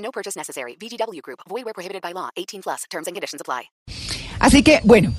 No 0.00 0.10
purchase 0.10 0.38
necessary. 0.38 0.76
VGW 0.80 1.20
Group. 1.22 1.40
Void 1.48 1.64
where 1.64 1.74
prohibited 1.74 2.02
by 2.02 2.12
law. 2.12 2.30
18 2.36 2.62
plus. 2.62 2.82
Terms 2.90 3.06
and 3.06 3.14
conditions 3.14 3.40
apply. 3.40 3.70
Así 4.38 4.62
que, 4.62 4.80
bueno, 4.84 5.12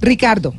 Ricardo, 0.00 0.54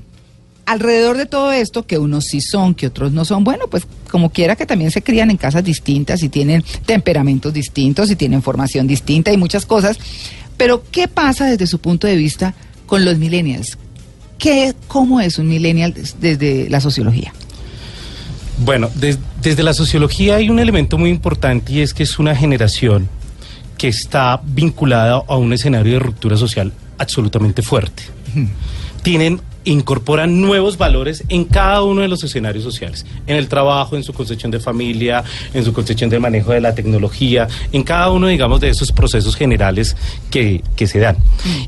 alrededor 0.66 1.18
de 1.18 1.26
todo 1.26 1.52
esto, 1.52 1.86
que 1.88 1.98
unos 1.98 2.26
sí 2.26 2.40
son, 2.41 2.76
que 2.76 2.88
otros 2.88 3.12
no 3.12 3.26
son, 3.26 3.44
bueno, 3.44 3.67
pues 3.67 3.88
como 4.12 4.30
quiera 4.31 4.55
que 4.55 4.66
también 4.66 4.91
se 4.91 5.02
crían 5.02 5.31
en 5.31 5.38
casas 5.38 5.64
distintas 5.64 6.22
y 6.23 6.30
tienen 6.30 6.64
temperamentos 6.86 7.52
distintos 7.52 8.12
y 8.12 8.16
tienen 8.16 8.41
formación 8.44 8.86
distinta 8.88 9.31
y 9.34 9.38
muchas 9.38 9.66
cosas. 9.66 9.98
Pero, 10.55 10.84
¿qué 10.92 11.08
pasa 11.08 11.45
desde 11.48 11.66
su 11.67 11.80
punto 11.80 12.05
de 12.05 12.16
vista 12.16 12.53
con 12.86 13.03
los 13.03 13.17
millennials? 13.17 13.78
¿Qué, 14.38 14.76
¿Cómo 14.88 15.20
es 15.20 15.40
un 15.40 15.48
millennial 15.48 15.94
des- 15.94 16.20
desde 16.20 16.70
la 16.70 16.80
sociología? 16.80 17.34
Bueno, 18.59 18.90
des- 18.95 19.17
desde 19.42 19.64
la 19.64 19.73
sociología 19.73 20.36
hay 20.36 20.50
un 20.50 20.59
elemento 20.59 20.98
muy 21.00 21.09
importante 21.09 21.73
y 21.73 21.81
es 21.81 21.94
que 21.94 22.03
es 22.03 22.20
una 22.20 22.36
generación 22.36 23.09
que 23.84 23.90
está 23.90 24.40
vinculada 24.46 25.26
a 25.28 25.36
un 25.36 25.52
escenario 25.52 25.92
de 25.92 26.00
ruptura 26.00 26.38
social 26.38 26.72
absolutamente 26.98 27.62
fuerte. 27.62 28.03
Tienen, 29.02 29.42
incorporan 29.66 30.40
nuevos 30.40 30.78
valores 30.78 31.25
en 31.28 31.44
cada 31.44 31.84
uno 31.84 32.00
de 32.00 32.08
los 32.08 32.23
escenarios 32.23 32.64
sociales, 32.64 33.06
en 33.28 33.36
el 33.36 33.50
trabajo, 33.50 33.98
en 33.98 34.06
su 34.06 34.14
concepción 34.14 34.52
de 34.52 34.62
familia, 34.62 35.22
en 35.53 35.66
su 35.66 35.73
concepción 35.73 36.09
del 36.09 36.22
manejo 36.22 36.53
de 36.53 36.62
la 36.62 36.73
tecnología, 36.73 37.50
en 37.73 37.84
cada 37.84 38.09
uno, 38.12 38.28
digamos, 38.28 38.62
de 38.62 38.70
esos 38.70 38.94
procesos 38.94 39.36
generales 39.36 39.97
que, 40.31 40.64
que 40.78 40.88
se 40.88 41.00
dan. 41.00 41.18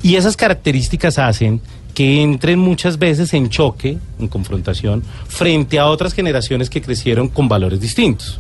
Y 0.02 0.16
esas 0.16 0.38
características 0.38 1.20
hacen 1.20 1.60
que 1.96 2.22
entren 2.22 2.60
muchas 2.60 3.00
veces 3.00 3.34
en 3.34 3.50
choque, 3.50 3.98
en 4.20 4.28
confrontación, 4.28 5.02
frente 5.28 5.80
a 5.80 5.88
otras 5.88 6.14
generaciones 6.14 6.70
que 6.70 6.82
crecieron 6.82 7.30
con 7.30 7.48
valores 7.48 7.80
distintos. 7.80 8.38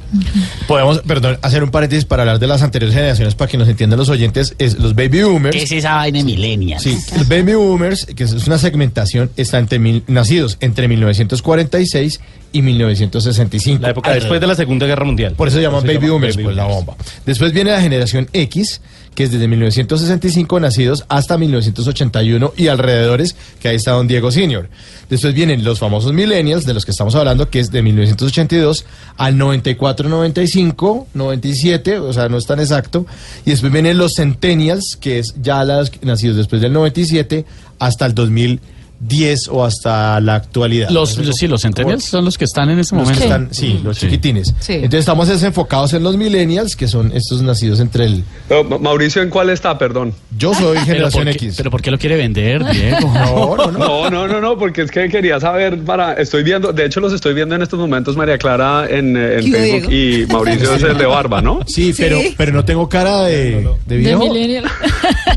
Podemos, 0.67 0.99
perdón, 0.99 1.39
hacer 1.41 1.63
un 1.63 1.71
paréntesis 1.71 2.03
para 2.03 2.23
hablar 2.23 2.37
de 2.37 2.47
las 2.47 2.61
anteriores 2.61 2.93
generaciones 2.93 3.33
para 3.33 3.49
que 3.49 3.57
nos 3.57 3.69
entiendan 3.69 3.97
los 3.97 4.09
oyentes. 4.09 4.55
Es 4.59 4.77
los 4.77 4.93
baby 4.93 5.23
boomers. 5.23 5.55
¿Qué 5.55 5.63
es 5.63 5.71
esa 5.71 5.95
vaina 5.95 6.19
de 6.19 6.25
millennials? 6.25 6.83
Sí, 6.83 6.97
los 7.17 7.27
baby 7.27 7.55
boomers, 7.55 8.05
que 8.05 8.25
es 8.25 8.45
una 8.45 8.57
segmentación, 8.57 9.31
está 9.37 9.57
entre 9.57 9.79
mil, 9.79 10.03
nacidos 10.07 10.57
entre 10.59 10.89
1946 10.89 12.19
y 12.51 12.61
1965. 12.61 13.81
La 13.81 13.89
época 13.91 14.13
después 14.13 14.41
de 14.41 14.47
la 14.47 14.55
Segunda 14.55 14.85
Guerra 14.85 15.05
Mundial. 15.05 15.33
Por 15.33 15.47
eso 15.47 15.57
se 15.57 15.63
llaman 15.63 15.83
baby 15.83 15.93
llama 15.93 16.07
boomers, 16.07 16.35
baby 16.35 16.43
pues 16.43 16.55
la 16.57 16.63
boomers. 16.65 16.85
bomba. 16.85 17.03
Después 17.25 17.53
viene 17.53 17.71
la 17.71 17.81
generación 17.81 18.29
X, 18.33 18.81
que 19.15 19.23
es 19.23 19.31
desde 19.31 19.47
1965 19.47 20.59
nacidos 20.59 21.05
hasta 21.07 21.37
1981 21.37 22.53
y 22.57 22.67
alrededores, 22.67 23.35
que 23.59 23.69
ahí 23.69 23.77
está 23.77 23.91
don 23.91 24.07
Diego 24.07 24.29
Senior. 24.31 24.69
Después 25.09 25.33
vienen 25.33 25.63
los 25.63 25.79
famosos 25.79 26.13
millennials, 26.13 26.65
de 26.65 26.73
los 26.73 26.85
que 26.85 26.91
estamos 26.91 27.15
hablando, 27.15 27.49
que 27.49 27.59
es 27.59 27.71
de 27.71 27.81
1982 27.81 28.85
al 29.17 29.37
94, 29.37 30.09
95, 30.09 31.07
97, 31.13 31.99
o 31.99 32.13
sea, 32.13 32.29
no 32.29 32.37
es 32.37 32.45
tan 32.45 32.59
exacto. 32.59 33.05
Y 33.45 33.51
después 33.51 33.71
vienen 33.71 33.97
los 33.97 34.13
centennials, 34.15 34.97
que 34.99 35.19
es 35.19 35.33
ya 35.41 35.63
los 35.63 35.91
nacidos 36.03 36.37
después 36.37 36.61
del 36.61 36.73
97 36.73 37.45
hasta 37.79 38.05
el 38.05 38.13
2010 38.99 39.47
o 39.49 39.63
hasta 39.63 40.19
la 40.21 40.35
actualidad. 40.35 40.89
Los, 40.89 41.17
No 41.17 41.33
sí, 41.33 41.47
los 41.47 41.61
centennials 41.61 42.03
son 42.05 42.25
los 42.25 42.37
que 42.37 42.45
están 42.45 42.69
en 42.69 42.79
este 42.79 42.95
los 42.95 43.03
momento. 43.03 43.19
que 43.19 43.25
están, 43.27 43.47
sí, 43.53 43.79
los 43.83 43.97
Sí. 43.97 44.05
chiquitines. 44.07 44.53
Sí. 44.59 44.73
Entonces 44.73 44.99
estamos 45.01 45.29
es 45.29 45.43
enfocados 45.43 45.93
en 45.93 46.03
los 46.03 46.17
millennials, 46.17 46.75
que 46.75 46.87
son 46.87 47.11
estos 47.13 47.41
nacidos 47.41 47.79
entre 47.79 48.05
el... 48.05 48.23
Pero, 48.47 48.63
Mauricio, 48.79 49.21
¿en 49.21 49.29
cuál 49.29 49.49
está? 49.49 49.77
Perdón. 49.77 50.13
Yo 50.37 50.53
soy 50.53 50.77
generación 50.85 51.25
¿por 51.25 51.33
qué- 51.37 51.45
X. 51.45 51.55
Pero 51.57 51.71
¿por 51.71 51.81
qué 51.81 51.91
lo 51.91 51.97
quiere 51.97 52.15
vender, 52.17 52.63
Diego? 52.71 53.11
No, 53.25 53.55
no, 53.57 53.71
no. 53.71 53.85
No, 53.85 54.09
no, 54.09 54.27
no, 54.27 54.41
no, 54.41 54.57
porque 54.57 54.81
es 54.83 54.91
que 54.91 55.07
quería 55.09 55.39
saber 55.39 55.79
para. 55.83 56.13
Estoy 56.13 56.43
viendo, 56.43 56.71
de 56.73 56.85
hecho, 56.85 56.99
los 56.99 57.13
estoy 57.13 57.33
viendo 57.33 57.55
en 57.55 57.61
estos 57.61 57.79
momentos, 57.79 58.15
María 58.15 58.37
Clara, 58.37 58.87
en, 58.89 59.15
eh, 59.17 59.39
en 59.39 59.51
¿Qué, 59.51 59.57
Facebook 59.57 59.93
y 59.93 60.25
Mauricio 60.31 60.73
es 60.75 60.83
el 60.83 60.97
de 60.97 61.05
barba, 61.05 61.41
¿no? 61.41 61.59
Sí, 61.67 61.93
pero, 61.97 62.19
pero 62.37 62.51
no 62.53 62.63
tengo 62.65 62.87
cara 62.89 63.21
de, 63.23 63.67
de 63.85 63.97
viejo. 63.97 64.25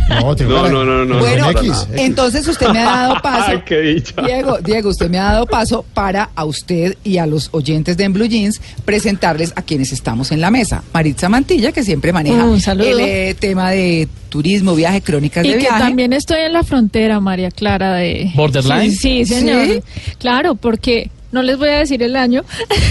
No, 0.08 0.34
tengo 0.36 0.50
No, 0.52 0.56
cara 0.62 0.72
no, 0.72 0.84
no, 0.84 1.04
no, 1.04 1.18
bueno, 1.18 1.44
no, 1.44 1.50
X, 1.60 1.68
no, 1.68 1.74
X. 1.82 1.88
entonces 1.96 2.46
usted 2.48 2.68
me 2.70 2.80
ha 2.80 2.84
dado 2.84 3.14
paso. 3.22 3.47
Ay, 3.48 3.62
qué 3.66 3.80
dicha. 3.80 4.22
Diego, 4.22 4.58
Diego, 4.64 4.90
usted 4.90 5.08
me 5.10 5.18
ha 5.18 5.24
dado 5.32 5.46
paso 5.46 5.84
para 5.94 6.30
a 6.34 6.44
usted 6.44 6.96
y 7.04 7.18
a 7.18 7.26
los 7.26 7.48
oyentes 7.52 7.96
de 7.96 8.04
En 8.04 8.12
Blue 8.12 8.26
Jeans 8.26 8.60
presentarles 8.84 9.52
a 9.56 9.62
quienes 9.62 9.92
estamos 9.92 10.32
en 10.32 10.40
la 10.40 10.50
mesa. 10.50 10.82
Maritza 10.92 11.28
Mantilla, 11.28 11.72
que 11.72 11.82
siempre 11.82 12.12
maneja 12.12 12.44
Un 12.44 12.60
saludo. 12.60 12.88
el 12.88 13.00
eh, 13.00 13.36
tema 13.38 13.70
de 13.70 14.08
turismo, 14.28 14.74
viaje, 14.74 15.00
crónicas 15.00 15.44
Y 15.44 15.48
de 15.48 15.54
que 15.54 15.60
viaje. 15.60 15.78
también 15.78 16.12
estoy 16.12 16.40
en 16.40 16.52
la 16.52 16.62
frontera, 16.62 17.20
María 17.20 17.50
Clara, 17.50 17.94
de... 17.94 18.30
¿Borderline? 18.34 18.90
Sí, 18.90 19.24
sí, 19.24 19.34
señor. 19.34 19.66
¿Sí? 19.66 19.82
Claro, 20.18 20.54
porque 20.54 21.10
no 21.32 21.42
les 21.42 21.58
voy 21.58 21.68
a 21.68 21.78
decir 21.78 22.02
el 22.02 22.16
año. 22.16 22.42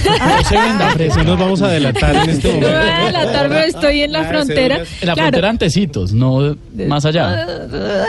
No 0.07 0.43
se 0.43 0.55
venda, 0.57 0.93
Eso 0.99 1.23
nos 1.23 1.39
vamos 1.39 1.61
a 1.61 1.65
adelantar 1.67 2.15
en 2.15 2.29
este 2.29 2.53
No 2.53 2.59
me 2.59 2.65
voy 2.67 2.73
momento. 2.75 2.87
a 2.87 2.97
adelantar, 3.07 3.47
pero 3.49 3.59
estoy 3.61 4.01
en 4.01 4.11
la 4.11 4.19
Ah, 4.21 4.25
frontera. 4.25 4.75
En 4.75 4.81
la 5.07 5.13
Claro. 5.13 5.15
frontera 5.29 5.49
antecitos, 5.49 6.13
no 6.13 6.55
más 6.87 7.05
allá. 7.05 7.47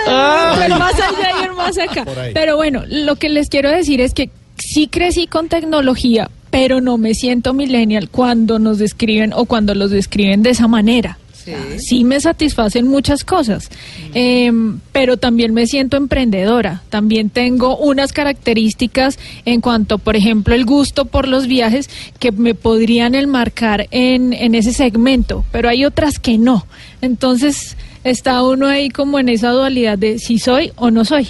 Ah, 0.06 0.60
el 0.64 0.70
más 0.72 0.94
allá 0.94 1.28
y 1.40 1.44
el 1.46 1.52
más 1.52 1.78
acá. 1.78 2.04
Pero 2.34 2.56
bueno, 2.56 2.82
lo 2.88 3.16
que 3.16 3.28
les 3.28 3.48
quiero 3.48 3.70
decir 3.70 4.00
es 4.00 4.14
que 4.14 4.30
sí 4.58 4.88
crecí 4.88 5.26
con 5.26 5.48
tecnología, 5.48 6.28
pero 6.50 6.80
no 6.80 6.98
me 6.98 7.14
siento 7.14 7.54
millennial 7.54 8.08
cuando 8.10 8.58
nos 8.58 8.78
describen 8.78 9.32
o 9.34 9.44
cuando 9.44 9.74
los 9.74 9.90
describen 9.90 10.42
de 10.42 10.50
esa 10.50 10.68
manera. 10.68 11.18
Sí. 11.56 11.78
Sí 11.78 12.04
me 12.04 12.20
satisfacen 12.20 12.86
muchas 12.86 13.24
cosas, 13.24 13.70
Em, 14.14 14.80
pero 14.92 15.16
también 15.16 15.52
me 15.54 15.66
siento 15.66 15.96
emprendedora. 15.96 16.82
También 16.88 17.30
tengo 17.30 17.76
unas 17.76 18.12
características 18.12 19.18
en 19.44 19.60
cuanto, 19.60 19.98
por 19.98 20.16
ejemplo, 20.16 20.54
el 20.54 20.64
gusto 20.64 21.04
por 21.04 21.28
los 21.28 21.46
viajes 21.46 21.88
que 22.18 22.32
me 22.32 22.54
podrían 22.54 23.14
enmarcar 23.14 23.86
en, 23.90 24.32
en 24.32 24.54
ese 24.54 24.72
segmento, 24.72 25.44
pero 25.52 25.68
hay 25.68 25.84
otras 25.84 26.18
que 26.18 26.38
no. 26.38 26.66
Entonces 27.02 27.76
está 28.04 28.42
uno 28.42 28.66
ahí 28.66 28.88
como 28.90 29.18
en 29.18 29.28
esa 29.28 29.50
dualidad 29.50 29.98
de 29.98 30.18
si 30.18 30.38
soy 30.38 30.72
o 30.76 30.90
no 30.90 31.04
soy. 31.04 31.28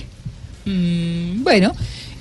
Mm, 0.64 1.42
bueno, 1.42 1.72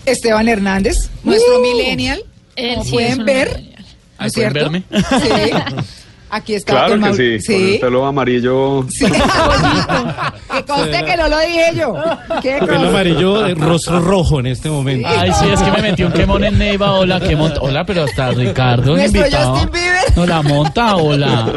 Esteban 0.05 0.47
Hernández, 0.47 1.09
nuestro 1.23 1.59
millennial, 1.59 2.21
como 2.55 2.83
sí 2.83 2.89
es 2.89 2.93
pueden 2.93 3.25
ver, 3.25 3.47
millennial. 3.57 3.83
¿no 3.83 4.23
Ahí 4.23 4.27
es 4.27 4.33
pueden 4.33 4.53
cierto? 4.53 4.71
verme. 4.71 4.83
Sí. 5.21 5.83
Aquí 6.29 6.55
está. 6.55 6.85
Claro 6.87 7.15
que 7.15 7.39
sí, 7.39 7.53
con 7.53 7.55
el 7.55 7.79
pelo 7.79 8.05
amarillo. 8.05 8.85
Sí. 8.89 9.05
que 9.05 10.65
conste 10.65 11.05
que 11.05 11.17
no 11.17 11.27
lo 11.29 11.39
dije 11.39 11.71
yo. 11.75 11.95
¿Qué 12.41 12.57
Pelo 12.59 12.67
cosa? 12.67 12.87
amarillo 12.89 13.41
de 13.41 13.55
rostro 13.55 13.99
rojo 13.99 14.39
en 14.39 14.47
este 14.47 14.69
momento. 14.69 15.07
Ay, 15.07 15.31
sí, 15.39 15.45
es 15.53 15.61
que 15.61 15.71
me 15.71 15.81
metí 15.81 16.03
un 16.03 16.11
quemón 16.11 16.43
en 16.43 16.57
Neiva. 16.57 16.93
Hola, 16.93 17.19
qué 17.19 17.35
monta. 17.35 17.61
Hola, 17.61 17.85
pero 17.85 18.03
hasta 18.03 18.31
Ricardo, 18.31 18.97
invitado. 18.97 19.53
Justin 19.55 19.71
Bieber. 19.71 19.97
No 20.15 20.25
la 20.25 20.41
monta, 20.41 20.95
hola. 20.97 21.53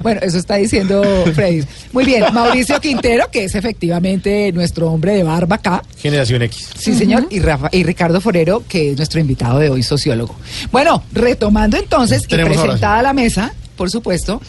Bueno, 0.00 0.20
eso 0.22 0.38
está 0.38 0.56
diciendo 0.56 1.02
Freddy. 1.34 1.64
Muy 1.92 2.04
bien, 2.04 2.24
Mauricio 2.32 2.80
Quintero, 2.80 3.30
que 3.30 3.44
es 3.44 3.54
efectivamente 3.54 4.52
nuestro 4.52 4.90
hombre 4.90 5.12
de 5.14 5.22
barba 5.22 5.56
acá. 5.56 5.82
Generación 5.98 6.42
X. 6.42 6.70
Sí, 6.78 6.94
señor. 6.94 7.26
Y, 7.30 7.40
Rafa, 7.40 7.68
y 7.72 7.82
Ricardo 7.82 8.20
Forero, 8.20 8.62
que 8.68 8.90
es 8.92 8.96
nuestro 8.96 9.20
invitado 9.20 9.58
de 9.58 9.70
hoy, 9.70 9.82
sociólogo. 9.82 10.34
Bueno, 10.70 11.02
retomando 11.12 11.76
entonces 11.76 12.24
y 12.24 12.26
Tenemos 12.28 12.56
presentada 12.86 13.02
la 13.02 13.12
mesa, 13.12 13.52
por 13.76 13.90
supuesto, 13.90 14.40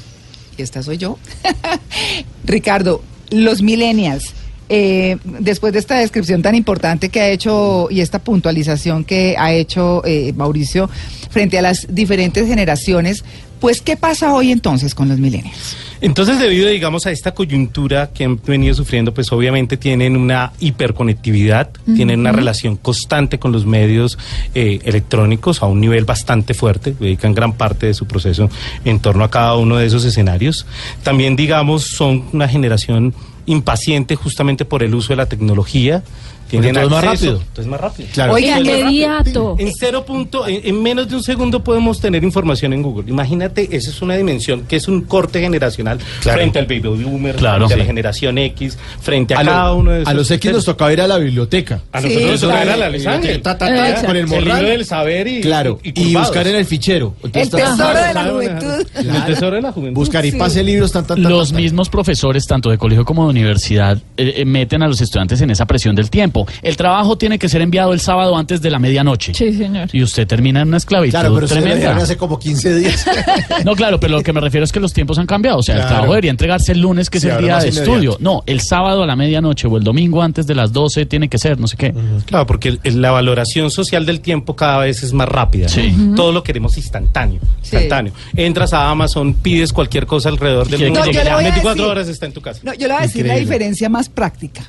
y 0.57 0.61
esta 0.61 0.83
soy 0.83 0.97
yo. 0.97 1.17
Ricardo, 2.45 3.01
los 3.31 3.61
millennials. 3.61 4.33
eh, 4.69 5.17
después 5.23 5.71
de 5.73 5.79
esta 5.79 5.97
descripción 5.97 6.41
tan 6.41 6.53
importante 6.53 7.09
que 7.09 7.21
ha 7.21 7.29
hecho 7.29 7.87
y 7.89 8.01
esta 8.01 8.19
puntualización 8.19 9.05
que 9.05 9.35
ha 9.39 9.53
hecho 9.53 10.03
eh, 10.05 10.33
Mauricio 10.35 10.89
frente 11.29 11.57
a 11.57 11.61
las 11.61 11.87
diferentes 11.89 12.45
generaciones, 12.47 13.23
pues 13.59 13.81
¿qué 13.81 13.97
pasa 13.97 14.33
hoy 14.33 14.51
entonces 14.51 14.93
con 14.95 15.09
los 15.09 15.19
millennials? 15.19 15.75
Entonces, 15.99 16.39
debido, 16.39 16.69
digamos, 16.69 17.07
a 17.07 17.11
esta 17.11 17.33
coyuntura 17.33 18.11
que 18.13 18.23
han 18.23 18.39
venido 18.45 18.75
sufriendo, 18.75 19.13
pues 19.13 19.31
obviamente 19.31 19.77
tienen 19.77 20.15
una 20.15 20.53
hiperconectividad, 20.59 21.71
tienen 21.95 22.19
una 22.19 22.31
relación 22.31 22.75
constante 22.75 23.39
con 23.39 23.51
los 23.51 23.65
medios 23.65 24.17
eh, 24.53 24.79
electrónicos 24.83 25.63
a 25.63 25.65
un 25.65 25.81
nivel 25.81 26.05
bastante 26.05 26.53
fuerte, 26.53 26.95
dedican 26.99 27.33
gran 27.33 27.53
parte 27.53 27.87
de 27.87 27.95
su 27.95 28.05
proceso 28.05 28.47
en 28.85 28.99
torno 28.99 29.23
a 29.23 29.31
cada 29.31 29.55
uno 29.55 29.77
de 29.77 29.87
esos 29.87 30.05
escenarios. 30.05 30.67
También, 31.01 31.35
digamos, 31.35 31.83
son 31.83 32.25
una 32.31 32.47
generación 32.47 33.15
impaciente 33.47 34.15
justamente 34.15 34.65
por 34.65 34.83
el 34.83 34.93
uso 34.93 35.09
de 35.09 35.15
la 35.15 35.25
tecnología. 35.25 36.03
Tienen 36.49 36.73
todo 36.73 36.83
es 36.85 36.91
más 36.91 37.03
rápido. 37.03 37.41
todo 37.53 37.61
es 37.61 37.67
más 37.67 37.79
rápido. 37.81 38.09
Claro. 38.13 38.33
Oigan, 38.33 38.65
Inmediato. 38.65 39.55
En 39.59 39.71
cero 39.77 40.05
punto, 40.05 40.47
en, 40.47 40.61
en 40.63 40.81
menos 40.81 41.07
de 41.09 41.15
un 41.15 41.23
segundo 41.23 41.63
podemos 41.63 41.99
tener 41.99 42.23
información 42.23 42.73
en 42.73 42.81
Google. 42.81 43.09
Imagínate, 43.09 43.67
esa 43.75 43.89
es 43.89 44.01
una 44.01 44.15
dimensión 44.15 44.63
que 44.67 44.75
es 44.77 44.87
un 44.87 45.01
corte 45.01 45.39
generacional. 45.41 45.99
Claro. 46.21 46.37
frente 46.39 46.59
al 46.59 46.65
baby 46.65 46.79
boomer, 47.03 47.35
Claro. 47.35 47.67
frente 47.67 47.73
a 47.73 47.77
la 47.77 47.83
Sí. 47.83 47.87
generación 47.87 48.37
X, 48.37 48.77
frente 49.01 49.33
a, 49.33 49.39
A, 49.39 49.43
lo- 49.43 49.51
cada 49.51 49.73
uno 49.73 49.91
de 49.91 49.97
esos. 50.01 50.07
a 50.09 50.13
los 50.13 50.31
X 50.31 50.51
nos 50.51 50.65
tocaba 50.65 50.93
ir 50.93 51.01
a 51.01 51.07
la 51.07 51.17
biblioteca. 51.17 51.81
A 51.91 52.01
Sí, 52.01 52.07
nosotros 52.07 52.31
nos 52.31 52.41
tocaba 52.41 52.63
ir 52.63 52.69
a 52.69 52.77
la 52.77 52.85
Alexander. 52.87 53.41
Ta, 53.41 53.57
ta, 53.57 53.67
ta, 53.67 53.89
Exacto. 53.89 54.07
con 54.07 54.15
el 54.17 54.23
El 54.33 54.45
libro 54.45 54.67
del 54.69 54.85
saber 54.85 55.27
y, 55.27 55.41
Claro, 55.41 55.79
y, 55.83 56.09
y, 56.09 56.15
buscar 56.15 56.47
en 56.47 56.55
el 56.55 56.65
fichero. 56.65 57.15
El 57.23 57.27
Entonces, 57.33 57.51
tesoro 57.51 57.87
de 57.89 57.93
la 57.93 58.11
Claro, 58.11 58.33
juventud. 58.33 58.87
El 58.95 59.25
tesoro 59.25 59.55
de 59.55 59.61
la 59.61 59.71
juventud. 59.71 59.95
Buscar 59.99 60.25
y 60.25 60.31
Sí. 60.31 60.37
pase 60.37 60.63
libros 60.63 60.91
tan, 60.91 61.05
tan, 61.07 61.21
tan, 61.21 61.31
Los 61.31 61.49
tan, 61.49 61.55
tan. 61.55 61.63
mismos 61.63 61.89
profesores, 61.89 62.45
tanto 62.45 62.69
de 62.69 62.77
colegio 62.77 63.05
como 63.05 63.23
de 63.25 63.29
universidad, 63.29 63.97
eh, 64.17 64.33
eh, 64.37 64.45
meten 64.45 64.83
a 64.83 64.87
los 64.87 65.01
estudiantes 65.01 65.41
en 65.41 65.49
esa 65.51 65.65
presión 65.65 65.95
del 65.95 66.09
tiempo. 66.09 66.36
El 66.61 66.77
trabajo 66.77 67.17
tiene 67.17 67.39
que 67.39 67.47
ser 67.49 67.61
enviado 67.61 67.93
el 67.93 67.99
sábado 67.99 68.35
antes 68.37 68.61
de 68.61 68.69
la 68.69 68.79
medianoche. 68.79 69.33
Sí, 69.33 69.53
señor. 69.53 69.89
Y 69.93 70.03
usted 70.03 70.27
termina 70.27 70.61
en 70.61 70.67
una 70.69 70.77
esclavitud 70.77 71.11
Claro, 71.11 71.33
pero 71.35 71.47
tremenda. 71.47 71.95
hace 71.95 72.17
como 72.17 72.37
15 72.37 72.75
días. 72.75 73.05
No, 73.65 73.75
claro, 73.75 73.99
pero 73.99 74.17
lo 74.17 74.23
que 74.23 74.31
me 74.33 74.39
refiero 74.41 74.63
es 74.63 74.71
que 74.71 74.79
los 74.79 74.93
tiempos 74.93 75.17
han 75.17 75.25
cambiado. 75.25 75.57
O 75.59 75.63
sea, 75.63 75.75
el 75.75 75.87
trabajo 75.87 76.09
debería 76.11 76.31
entregarse 76.31 76.71
el 76.71 76.79
lunes, 76.81 77.09
que 77.09 77.19
Sí, 77.19 77.27
es 77.27 77.33
el 77.35 77.43
día 77.43 77.57
de 77.59 77.69
estudio. 77.69 78.17
No, 78.19 78.43
el 78.45 78.61
sábado 78.61 79.03
a 79.03 79.07
la 79.07 79.15
medianoche 79.15 79.67
o 79.67 79.77
el 79.77 79.83
domingo 79.83 80.21
antes 80.21 80.45
de 80.47 80.55
las 80.55 80.71
12 80.73 81.05
tiene 81.05 81.27
que 81.29 81.37
ser, 81.37 81.59
no 81.59 81.67
sé 81.67 81.77
qué. 81.77 81.93
Claro, 82.25 82.45
porque 82.45 82.77
el- 82.83 83.01
la 83.01 83.11
valoración 83.11 83.71
social 83.71 84.05
del 84.05 84.21
tiempo 84.21 84.55
cada 84.55 84.79
vez 84.79 85.03
es 85.03 85.13
más 85.13 85.27
rápida. 85.27 85.65
¿no? 85.67 85.69
Sí. 85.73 85.93
Todo 86.15 86.31
lo 86.31 86.43
queremos 86.43 86.77
instantáneo. 86.77 87.39
Sí. 87.61 87.75
Instantáneo. 87.75 88.13
Entras 88.35 88.73
a 88.73 88.89
Amazon, 88.89 89.33
pides 89.33 89.73
cualquier 89.73 90.05
cosa 90.05 90.29
alrededor 90.29 90.67
del 90.67 90.85
mundo. 90.85 91.03
yo 91.05 91.11
y 91.11 91.13
le 91.13 91.23
ya 91.23 91.33
voy 91.35 91.43
a 91.45 91.47
24 91.47 91.73
decir- 91.83 91.91
horas 91.91 92.07
está 92.07 92.25
en 92.25 92.33
tu 92.33 92.41
casa. 92.41 92.59
No, 92.63 92.73
yo 92.73 92.87
le 92.87 92.93
voy 92.93 93.03
a 93.03 93.05
decir 93.07 93.25
la 93.25 93.35
diferencia 93.35 93.89
más 93.89 94.09
práctica. 94.09 94.63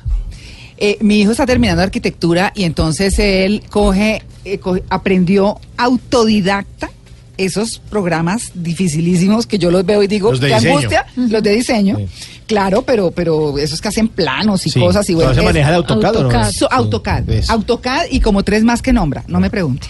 Eh, 0.81 0.97
mi 1.01 1.19
hijo 1.19 1.31
está 1.31 1.45
terminando 1.45 1.81
arquitectura 1.83 2.53
y 2.55 2.63
entonces 2.63 3.19
él 3.19 3.63
coge, 3.69 4.23
eh, 4.45 4.59
coge- 4.59 4.83
aprendió 4.89 5.59
autodidacta 5.77 6.89
esos 7.37 7.79
programas 7.89 8.51
dificilísimos 8.53 9.45
que 9.47 9.57
yo 9.59 9.71
los 9.71 9.85
veo 9.85 10.03
y 10.03 10.07
digo, 10.07 10.31
Los 10.31 10.39
de 10.41 10.47
qué 10.49 10.55
diseño. 10.55 10.75
angustia, 10.77 11.05
los 11.15 11.41
de 11.43 11.51
diseño. 11.51 11.97
Sí. 11.97 12.07
Claro, 12.47 12.81
pero, 12.81 13.11
pero 13.11 13.57
esos 13.57 13.79
que 13.79 13.87
hacen 13.87 14.07
planos 14.09 14.65
y 14.67 14.69
Sí. 14.71 14.79
cosas 14.79 15.09
y 15.09 15.13
bueno. 15.15 15.31
¿Todavía 15.31 15.49
se 15.49 15.53
maneja 15.53 15.69
de 15.69 15.75
AutoCAD 15.77 16.15
o 16.15 16.23
no? 16.23 16.25
AutoCAD. 16.29 16.51
So- 16.51 16.71
AutoCAD. 16.71 17.23
AutoCAD 17.49 18.05
y 18.11 18.19
como 18.19 18.43
tres 18.43 18.63
más 18.63 18.81
que 18.81 18.91
nombra, 18.91 19.23
no 19.27 19.39
me 19.39 19.49
pregunte. 19.49 19.87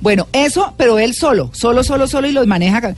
Bueno, 0.00 0.26
eso, 0.32 0.74
pero 0.76 0.98
él 0.98 1.14
solo, 1.14 1.50
solo, 1.52 1.84
solo, 1.84 2.06
solo 2.08 2.28
y 2.28 2.32
los 2.32 2.46
maneja. 2.46 2.94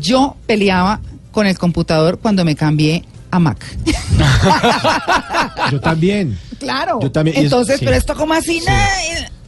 Yo 0.00 0.36
peleaba 0.46 1.00
con 1.30 1.46
el 1.46 1.58
computador 1.58 2.18
cuando 2.18 2.44
me 2.44 2.54
cambié 2.56 3.04
a 3.36 3.38
Mac. 3.38 3.64
Yo 5.70 5.80
también. 5.80 6.38
claro. 6.58 6.98
Yo 7.00 7.10
también, 7.10 7.36
Entonces, 7.38 7.78
sí. 7.78 7.84
pero 7.84 7.96
esto 7.96 8.14
como 8.14 8.34
así, 8.34 8.60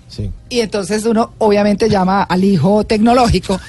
Sí. 0.08 0.31
y 0.49 0.61
entonces 0.61 1.05
uno 1.05 1.32
obviamente 1.38 1.88
llama 1.88 2.23
al 2.23 2.43
hijo 2.43 2.85
tecnológico. 2.85 3.61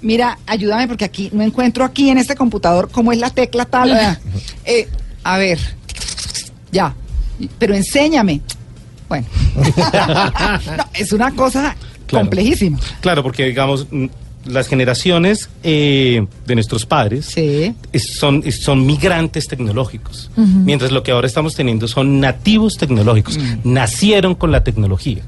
Mira, 0.00 0.38
ayúdame 0.46 0.86
porque 0.86 1.04
aquí 1.04 1.28
no 1.32 1.42
encuentro 1.42 1.84
aquí 1.84 2.08
en 2.10 2.18
este 2.18 2.36
computador 2.36 2.88
cómo 2.90 3.10
es 3.12 3.18
la 3.18 3.30
tecla 3.30 3.64
tal. 3.64 3.90
Eh, 4.64 4.86
a 5.24 5.38
ver, 5.38 5.58
ya, 6.70 6.94
pero 7.58 7.74
enséñame. 7.74 8.42
Bueno, 9.08 9.26
No, 10.76 10.84
es 10.94 11.12
una 11.12 11.30
cosa 11.34 11.74
Claro. 12.06 12.24
complejísima. 12.26 12.78
Claro, 13.00 13.22
porque 13.22 13.46
digamos, 13.46 13.86
mm, 13.90 14.06
las 14.48 14.66
generaciones 14.68 15.48
eh, 15.62 16.26
de 16.46 16.54
nuestros 16.54 16.86
padres 16.86 17.26
Sí. 17.26 17.74
es- 17.92 18.16
son, 18.18 18.42
es- 18.44 18.60
son 18.62 18.84
migrantes 18.86 19.46
tecnológicos, 19.48 20.30
mientras 20.36 20.90
lo 20.92 21.02
que 21.02 21.12
ahora 21.12 21.26
estamos 21.26 21.54
teniendo 21.54 21.86
son 21.88 22.20
nativos 22.20 22.76
tecnológicos, 22.76 23.38
nacieron 23.64 24.34
con 24.34 24.50
la 24.50 24.64
tecnología. 24.64 25.22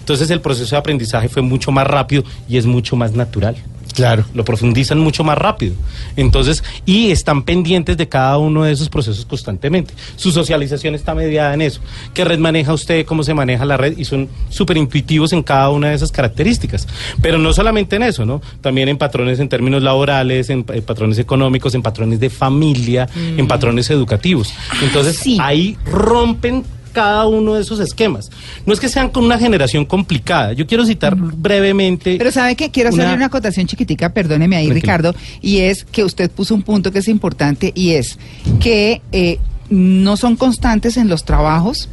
Entonces 0.00 0.30
el 0.30 0.40
proceso 0.40 0.74
de 0.74 0.78
aprendizaje 0.80 1.28
fue 1.28 1.42
mucho 1.42 1.70
más 1.70 1.86
rápido 1.86 2.24
y 2.48 2.56
es 2.56 2.66
mucho 2.66 2.96
más 2.96 3.12
natural. 3.12 3.54
Claro. 3.94 4.24
Lo 4.34 4.44
profundizan 4.44 4.98
mucho 4.98 5.24
más 5.24 5.36
rápido. 5.38 5.74
Entonces, 6.16 6.62
y 6.86 7.10
están 7.10 7.42
pendientes 7.42 7.96
de 7.96 8.08
cada 8.08 8.38
uno 8.38 8.64
de 8.64 8.72
esos 8.72 8.88
procesos 8.88 9.24
constantemente. 9.26 9.94
Su 10.16 10.32
socialización 10.32 10.94
está 10.94 11.14
mediada 11.14 11.54
en 11.54 11.62
eso. 11.62 11.80
¿Qué 12.14 12.24
red 12.24 12.38
maneja 12.38 12.72
usted? 12.72 13.04
¿Cómo 13.06 13.22
se 13.22 13.34
maneja 13.34 13.64
la 13.64 13.76
red? 13.76 13.96
Y 13.98 14.04
son 14.04 14.28
súper 14.48 14.76
intuitivos 14.76 15.32
en 15.32 15.42
cada 15.42 15.70
una 15.70 15.88
de 15.90 15.94
esas 15.94 16.10
características. 16.12 16.88
Pero 17.20 17.38
no 17.38 17.52
solamente 17.52 17.96
en 17.96 18.02
eso, 18.04 18.24
¿no? 18.24 18.40
También 18.60 18.88
en 18.88 18.98
patrones 18.98 19.40
en 19.40 19.48
términos 19.48 19.82
laborales, 19.82 20.50
en, 20.50 20.64
pa- 20.64 20.74
en 20.74 20.82
patrones 20.82 21.18
económicos, 21.18 21.74
en 21.74 21.82
patrones 21.82 22.20
de 22.20 22.30
familia, 22.30 23.08
en 23.14 23.46
patrones 23.46 23.90
educativos. 23.90 24.52
Entonces, 24.82 25.16
sí. 25.16 25.38
ahí 25.40 25.76
rompen 25.84 26.64
cada 26.92 27.26
uno 27.26 27.54
de 27.54 27.62
esos 27.62 27.80
esquemas. 27.80 28.30
No 28.66 28.72
es 28.72 28.80
que 28.80 28.88
sean 28.88 29.08
con 29.10 29.24
una 29.24 29.38
generación 29.38 29.84
complicada. 29.84 30.52
Yo 30.52 30.66
quiero 30.66 30.84
citar 30.86 31.16
brevemente. 31.16 32.16
Pero 32.18 32.30
sabe 32.30 32.54
que 32.54 32.70
quiero 32.70 32.90
hacerle 32.90 33.06
Una- 33.06 33.14
una 33.16 33.26
acotación 33.26 33.66
chiquitica, 33.66 34.12
perdóneme 34.12 34.56
ahí, 34.56 34.66
Tranquilo. 34.66 34.80
Ricardo, 34.82 35.14
y 35.40 35.58
es 35.60 35.84
que 35.84 36.04
usted 36.04 36.30
puso 36.30 36.54
un 36.54 36.62
punto 36.62 36.92
que 36.92 37.00
es 37.00 37.08
importante 37.08 37.72
y 37.74 37.92
es 37.92 38.18
que 38.60 39.02
eh, 39.12 39.38
no 39.70 40.16
son 40.16 40.36
constantes 40.36 40.96
en 40.96 41.08
los 41.08 41.24
trabajos. 41.24 41.88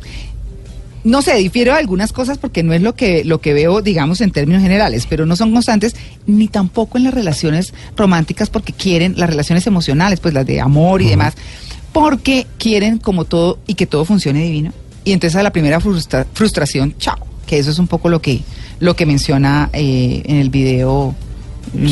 No 1.06 1.22
sé, 1.22 1.36
difiero 1.36 1.72
de 1.72 1.80
algunas 1.80 2.12
cosas 2.12 2.38
porque 2.38 2.62
no 2.62 2.74
es 2.74 2.82
lo 2.82 2.94
que, 2.94 3.24
lo 3.24 3.40
que 3.40 3.54
veo, 3.54 3.82
digamos, 3.82 4.20
en 4.20 4.32
términos 4.32 4.62
generales, 4.62 5.08
pero 5.10 5.26
no 5.26 5.38
son 5.38 5.54
constantes 5.54 5.96
ni 6.28 6.50
tampoco 6.50 6.98
en 6.98 7.06
las 7.06 7.14
relaciones 7.14 7.74
románticas 7.96 8.50
porque 8.50 8.74
quieren, 8.74 9.14
las 9.18 9.30
relaciones 9.30 9.66
emocionales, 9.66 10.20
pues 10.20 10.34
las 10.34 10.46
de 10.46 10.60
amor 10.60 11.02
y 11.02 11.08
demás, 11.08 11.36
porque 11.94 12.46
quieren 12.58 12.98
como 12.98 13.24
todo 13.24 13.60
y 13.66 13.76
que 13.76 13.86
todo 13.88 14.04
funcione 14.04 14.44
divino. 14.44 14.74
Y 15.06 15.12
entonces 15.14 15.36
a 15.38 15.44
la 15.44 15.52
primera 15.52 15.80
frustra- 15.80 16.26
frustración, 16.34 16.96
chao, 16.98 17.18
que 17.46 17.58
eso 17.60 17.72
es 17.72 17.80
un 17.80 17.88
poco 17.88 18.10
lo 18.10 18.22
que, 18.22 18.42
lo 18.80 18.96
que 18.96 19.06
menciona 19.06 19.70
eh, 19.74 20.22
en 20.26 20.38
el 20.38 20.50
video. 20.50 21.16
mm, 21.74 21.88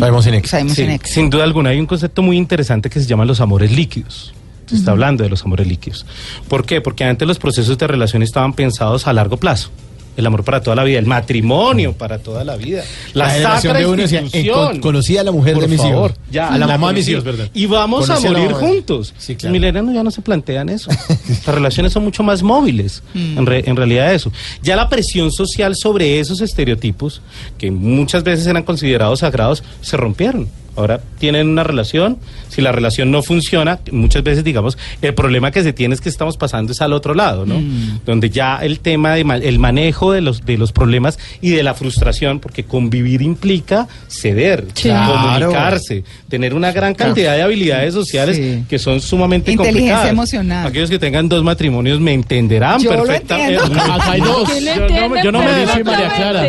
Sí, 0.69 0.75
Sinek. 0.75 1.05
sin 1.05 1.29
duda 1.29 1.43
alguna 1.43 1.69
hay 1.71 1.79
un 1.79 1.85
concepto 1.85 2.21
muy 2.21 2.37
interesante 2.37 2.89
que 2.89 2.99
se 2.99 3.05
llama 3.07 3.25
los 3.25 3.41
amores 3.41 3.71
líquidos. 3.71 4.33
Se 4.65 4.75
está 4.75 4.91
hablando 4.91 5.23
de 5.23 5.29
los 5.29 5.43
amores 5.45 5.65
líquidos. 5.65 6.05
¿Por 6.49 6.65
qué? 6.65 6.81
Porque 6.81 7.05
antes 7.05 7.25
los 7.25 7.39
procesos 7.39 7.77
de 7.77 7.87
relación 7.87 8.21
estaban 8.21 8.51
pensados 8.53 9.07
a 9.07 9.13
largo 9.13 9.37
plazo. 9.37 9.69
El 10.17 10.25
amor 10.25 10.43
para 10.43 10.61
toda 10.61 10.75
la 10.75 10.83
vida, 10.83 10.97
el 10.99 11.05
matrimonio 11.05 11.93
para 11.93 12.17
toda 12.19 12.43
la 12.43 12.55
vida. 12.57 12.83
La, 13.13 13.25
La 13.25 13.29
generación 13.31 13.77
de 13.77 13.85
uno 13.85 14.01
decía. 14.01 14.23
"En- 14.33 14.81
conocí 14.81 15.15
a 15.17 15.23
la 15.23 15.31
mujer 15.31 15.53
Por 15.53 15.61
de 15.63 15.67
mis 15.69 15.77
favor, 15.81 16.11
hijos". 16.11 16.23
Ya, 16.31 16.47
A 16.49 16.57
la 16.57 16.67
mamá 16.67 16.87
de 16.89 16.93
mis 16.95 17.07
hijos, 17.07 17.23
perdón. 17.23 17.49
Y 17.53 17.67
vamos 17.67 18.07
Conocí 18.07 18.27
a 18.27 18.31
morir 18.31 18.51
juntos. 18.53 19.13
Sí, 19.17 19.33
Los 19.33 19.39
claro. 19.41 19.53
millennials 19.53 19.93
ya 19.93 20.03
no 20.03 20.11
se 20.11 20.21
plantean 20.21 20.69
eso. 20.69 20.89
Las 21.45 21.45
relaciones 21.55 21.93
son 21.93 22.03
mucho 22.03 22.23
más 22.23 22.41
móviles, 22.43 23.03
en, 23.13 23.45
re- 23.45 23.63
en 23.69 23.75
realidad 23.75 24.13
eso. 24.13 24.31
Ya 24.63 24.75
la 24.75 24.89
presión 24.89 25.31
social 25.31 25.75
sobre 25.75 26.19
esos 26.19 26.41
estereotipos, 26.41 27.21
que 27.59 27.69
muchas 27.71 28.23
veces 28.23 28.47
eran 28.47 28.63
considerados 28.63 29.19
sagrados, 29.19 29.63
se 29.81 29.97
rompieron. 29.97 30.49
Ahora 30.77 31.01
tienen 31.19 31.49
una 31.49 31.63
relación, 31.63 32.19
si 32.49 32.61
la 32.61 32.71
relación 32.71 33.11
no 33.11 33.23
funciona, 33.23 33.79
muchas 33.91 34.23
veces 34.23 34.43
digamos, 34.43 34.77
el 35.01 35.13
problema 35.13 35.51
que 35.51 35.63
se 35.63 35.73
tiene 35.73 35.95
es 35.95 36.01
que 36.01 36.09
estamos 36.09 36.37
pasando 36.37 36.71
es 36.71 36.81
al 36.81 36.93
otro 36.93 37.13
lado, 37.15 37.45
¿no? 37.45 37.61
Donde 38.05 38.29
ya 38.29 38.59
el 38.61 38.79
tema 38.79 39.13
de 39.15 39.23
ma- 39.23 39.37
el 39.37 39.59
manejo 39.59 40.11
de 40.11 40.21
los 40.21 40.45
de 40.45 40.57
los 40.57 40.71
problemas 40.71 41.17
y 41.41 41.49
de 41.49 41.63
la 41.63 41.73
frustración, 41.73 42.39
porque 42.39 42.63
convivir 42.63 43.21
implica 43.21 43.87
ceder, 44.07 44.65
Sí. 44.75 44.89
comunicarse, 44.89 46.03
tener 46.29 46.53
una 46.53 46.71
gran 46.71 46.93
cantidad 46.93 47.35
de 47.35 47.41
habilidades 47.41 47.93
sociales 47.93 48.37
Sí. 48.37 48.63
que 48.69 48.77
son 48.79 49.01
sumamente 49.01 49.51
Inteligencia 49.51 49.79
complicadas. 49.95 50.11
emocional. 50.11 50.67
Aquellos 50.67 50.89
que 50.89 50.99
tengan 50.99 51.27
dos 51.27 51.43
matrimonios 51.43 51.99
me 51.99 52.13
entenderán 52.13 52.79
Yo 52.81 52.93
lo 52.93 53.03
perfectamente. 53.03 53.55
entiendo. 53.55 53.81
Acá 53.93 54.11
hay 54.11 54.21
dos. 54.21 54.49
¿Quién 54.49 54.65
le 54.65 54.75
Yo 54.75 55.09
no, 55.09 55.23
yo 55.23 55.31
no 55.31 55.39
me 55.39 55.45
y 55.79 55.83
María 55.83 56.09
Clara. 56.15 56.41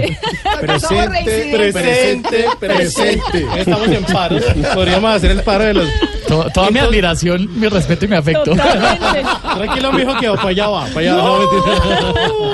reincidentes. 0.61 1.73
presente, 1.75 2.45
presente. 2.61 3.47
Estamos 3.59 3.89
en 3.89 4.05
paro. 4.19 4.37
Podríamos 4.75 5.15
hacer 5.17 5.31
el 5.33 5.43
paro 5.43 5.65
de 5.65 5.75
los. 5.75 5.89
To- 6.27 6.47
toda 6.53 6.71
mi 6.71 6.79
admiración, 6.79 7.49
mi 7.59 7.69
respeto 7.69 8.05
y 8.05 8.09
mi 8.09 8.17
afecto. 8.17 8.45
Totalmente. 8.45 9.23
Tranquilo, 9.57 9.93
mijo, 9.93 10.17
que 10.19 10.29
para 10.29 10.49
allá 10.49 10.69
va. 10.69 10.87
Para 10.87 11.01
allá. 11.01 11.13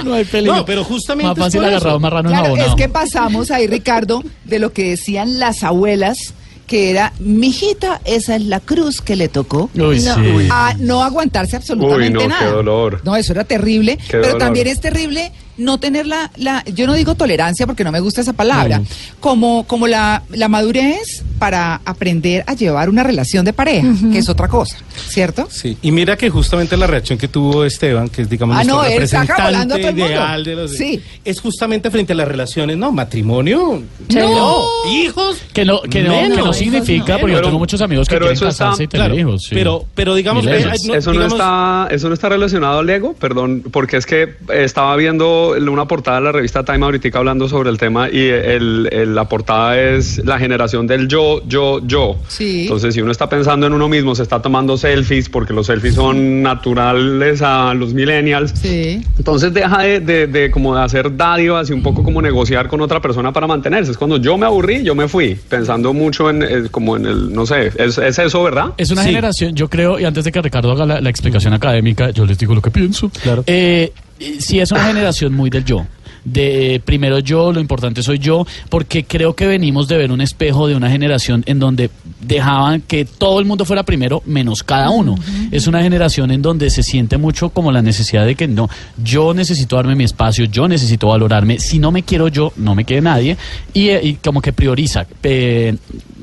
No, 0.05 0.15
hay 0.15 0.25
peligro. 0.25 0.57
No, 0.57 0.65
pero 0.65 0.85
justamente. 0.85 1.29
Más 1.29 1.39
es 1.39 1.45
fácil 1.45 1.65
agarrado 1.65 1.99
marrano 2.01 2.29
Claro, 2.29 2.45
enjabonado. 2.47 2.71
es 2.71 2.75
que 2.77 2.89
pasamos 2.89 3.51
ahí, 3.51 3.67
Ricardo, 3.67 4.23
de 4.45 4.59
lo 4.59 4.73
que 4.73 4.91
decían 4.91 5.39
las 5.41 5.63
abuelas, 5.65 6.35
que 6.67 6.91
era, 6.91 7.13
mijita, 7.19 8.01
esa 8.05 8.37
es 8.37 8.43
la 8.43 8.61
cruz 8.61 9.01
que 9.01 9.17
le 9.17 9.29
tocó. 9.29 9.71
Uy, 9.75 10.01
No. 10.01 10.15
sí. 10.15 10.49
a 10.51 10.75
no 10.79 11.03
aguantarse 11.03 11.57
absolutamente 11.57 12.19
Uy, 12.19 12.23
no, 12.25 12.29
nada. 12.29 12.41
qué 12.47 12.51
dolor. 12.53 13.01
No, 13.05 13.17
eso 13.17 13.33
era 13.33 13.45
terrible, 13.45 13.99
pero 14.11 14.23
dolor. 14.25 14.39
también 14.39 14.67
es 14.69 14.81
terrible 14.81 15.33
no 15.57 15.79
tener 15.79 16.07
la, 16.07 16.31
la, 16.37 16.65
yo 16.65 16.87
no 16.87 16.95
digo 16.95 17.15
tolerancia 17.15 17.67
porque 17.67 17.85
no 17.85 17.93
me 17.93 18.01
gusta 18.01 18.21
esa 18.21 18.33
palabra, 18.33 18.83
como, 19.21 19.65
como 19.67 19.87
la, 19.87 20.23
la 20.31 20.49
madurez 20.49 21.23
para 21.39 21.81
aprender 21.85 22.45
a 22.47 22.55
llevar 22.55 22.89
una 22.89 23.03
relación 23.03 23.45
de 23.45 23.53
pareja, 23.53 23.89
que 24.13 24.19
es 24.19 24.29
otra 24.29 24.49
cosa, 24.49 24.77
¿cierto? 25.09 25.47
Sí, 25.51 25.77
y 25.83 25.91
mira 25.93 26.17
que 26.17 26.31
justamente 26.31 26.77
la 26.77 26.87
reacción 26.87 27.19
que 27.19 27.29
tuvo 27.29 27.65
Esteban, 27.65 28.09
que 28.09 28.23
es 28.23 28.31
digamos 28.31 28.57
Ah, 28.57 28.65
nuestro 28.65 28.77
no, 28.77 28.89
representante 28.89 29.81
ideal 29.93 30.45
de 30.45 30.55
los 30.55 30.73
Sí. 30.73 31.01
es 31.25 31.41
justamente 31.41 31.91
frente 31.91 32.13
a 32.13 32.17
las 32.17 32.29
relaciones, 32.29 32.77
no, 32.77 32.91
matrimonio, 32.93 33.83
Sí, 34.09 34.17
no, 34.17 34.65
hijos, 34.91 35.39
Que 35.53 35.65
no, 35.65 35.81
que 35.83 36.03
no, 36.03 36.13
que 36.21 36.29
no 36.29 36.53
significa, 36.53 37.19
porque 37.19 37.35
yo 37.35 37.43
tengo 37.43 37.59
muchos 37.59 37.81
amigos 37.81 38.09
que 38.09 38.17
quieren 38.17 38.33
está- 38.33 38.47
casarse 38.47 38.85
y 38.85 38.87
tener 38.89 39.09
claro, 39.09 39.21
hijos. 39.21 39.43
sí. 39.49 39.55
pero 39.55 39.85
pero 39.95 40.15
digamos, 40.15 40.47
eh, 40.47 40.65
no, 40.87 40.95
eso, 40.95 41.13
no 41.13 41.27
está, 41.27 41.89
eso 41.91 42.09
no 42.09 42.15
está 42.15 42.29
relacionado 42.29 42.79
al 42.81 42.91
ego, 42.91 43.15
perdón, 43.15 43.63
porque 43.71 43.97
es 43.97 44.07
que 44.07 44.35
estaba 44.53 44.95
viendo 44.97 45.44
viendo 45.53 45.73
una 45.73 45.87
portada 45.87 46.19
de 46.19 46.25
la 46.25 46.33
revista 46.33 46.65
Time 46.65 46.85
ahorita 46.85 47.05
hablando 47.19 47.49
sobre 47.49 47.71
el 47.71 47.79
tema 47.79 48.09
y 48.11 48.21
el, 48.29 48.89
el- 48.91 49.15
la 49.15 49.29
portada 49.29 49.79
es 49.79 50.25
la 50.25 50.39
generación 50.39 50.87
del 50.87 51.07
yo, 51.09 51.43
yo, 51.47 51.81
yo. 51.87 52.17
Sí. 52.29 52.63
Entonces, 52.63 52.95
si 52.95 53.01
uno 53.03 53.13
está 53.13 53.29
pensando 53.29 53.67
en 53.67 53.73
uno 53.75 53.89
mismo, 53.89 54.15
se 54.15 54.23
está 54.23 54.41
tomando 54.41 54.77
selfies 54.77 55.29
porque 55.29 55.53
los 55.53 55.67
selfies 55.67 55.95
son 55.95 56.43
naturales 56.43 57.43
a 57.43 57.75
los 57.75 57.93
millennials. 57.95 58.53
Sí. 58.53 59.03
Entonces 59.19 59.53
deja 59.53 59.83
de, 59.83 60.01
de- 60.01 60.27
de 60.27 60.51
como 60.51 60.75
de 60.75 60.83
hacer 60.83 61.15
dádivas 61.17 61.69
y 61.71 61.73
un 61.73 61.83
poco 61.83 62.03
como 62.03 62.21
negociar 62.23 62.69
con 62.69 62.81
otra 62.81 63.01
persona 63.01 63.33
para 63.33 63.47
mantenerse. 63.47 63.91
Es 63.91 63.99
cuando 63.99 64.17
yo 64.17 64.37
me 64.39 64.47
aburrí, 64.47 64.83
yo 64.83 64.95
me 64.95 65.09
fui, 65.09 65.35
pensando 65.49 65.93
mucho 65.93 66.31
en 66.31 66.43
eh, 66.43 66.63
como 66.71 66.97
en 66.97 67.07
el, 67.07 67.33
no 67.33 67.45
sé, 67.47 67.71
es, 67.77 67.99
es 67.99 68.19
eso, 68.19 68.43
¿verdad? 68.43 68.73
Es 68.77 68.91
una 68.91 69.03
Sí. 69.03 69.09
generación, 69.11 69.55
yo 69.55 69.69
creo, 69.69 69.99
y 70.01 70.05
antes 70.05 70.25
de 70.25 70.33
que 70.33 70.41
Ricardo 70.41 70.73
haga 70.73 70.87
la, 70.87 71.01
la 71.01 71.11
explicación 71.11 71.53
académica, 71.53 72.11
yo 72.11 72.25
les 72.25 72.39
digo 72.39 72.55
lo 72.55 72.63
que 72.63 72.71
pienso. 72.71 73.11
Claro. 73.23 73.43
Eh, 73.47 73.65
eh, 73.75 73.93
sí, 74.39 74.61
es 74.61 74.71
una 74.71 74.85
generación 74.85 75.35
muy 75.35 75.51
del 75.51 75.65
yo. 75.65 75.87
De 76.25 76.77
eh, 76.77 76.81
primero 76.81 77.19
yo, 77.19 77.53
lo 77.53 77.61
importante 77.61 78.03
soy 78.03 78.19
yo, 78.19 78.47
porque 78.71 79.05
creo 79.05 79.37
que 79.37 79.47
venimos 79.47 79.89
de 79.89 79.99
ver 79.99 80.11
un 80.11 80.23
espejo 80.23 80.67
de 80.67 80.75
una 80.75 80.89
generación 80.89 81.43
en 81.45 81.59
donde 81.59 81.91
dejaban 82.23 82.81
que 82.81 83.05
todo 83.05 83.41
el 83.41 83.45
mundo 83.45 83.67
fuera 83.67 83.83
primero, 83.83 84.23
menos 84.25 84.63
cada 84.63 84.89
uno. 84.89 85.17
Es 85.51 85.67
una 85.67 85.83
generación 85.83 86.31
en 86.31 86.41
donde 86.41 86.71
se 86.71 86.83
siente 86.83 87.19
mucho 87.19 87.51
como 87.51 87.71
la 87.73 87.83
necesidad 87.83 88.25
de 88.25 88.37
que 88.37 88.49
no, 88.49 88.71
yo 89.03 89.35
necesito 89.35 89.77
darme 89.77 89.97
mi 89.97 90.05
espacio, 90.05 90.47
yo 90.47 90.67
necesito 90.67 91.09
valorarme, 91.09 91.59
si 91.59 91.79
no 91.79 91.93
me 91.93 92.03
quiero 92.03 92.29
yo, 92.29 92.55
no 92.57 92.75
me 92.75 92.87
quiere 92.87 93.03
nadie, 93.03 93.37
y, 93.75 93.91
eh, 93.91 94.01
y 94.03 94.15
como 94.15 94.41
que 94.41 94.55
prioriza. 94.55 95.07
eh, 95.23 95.77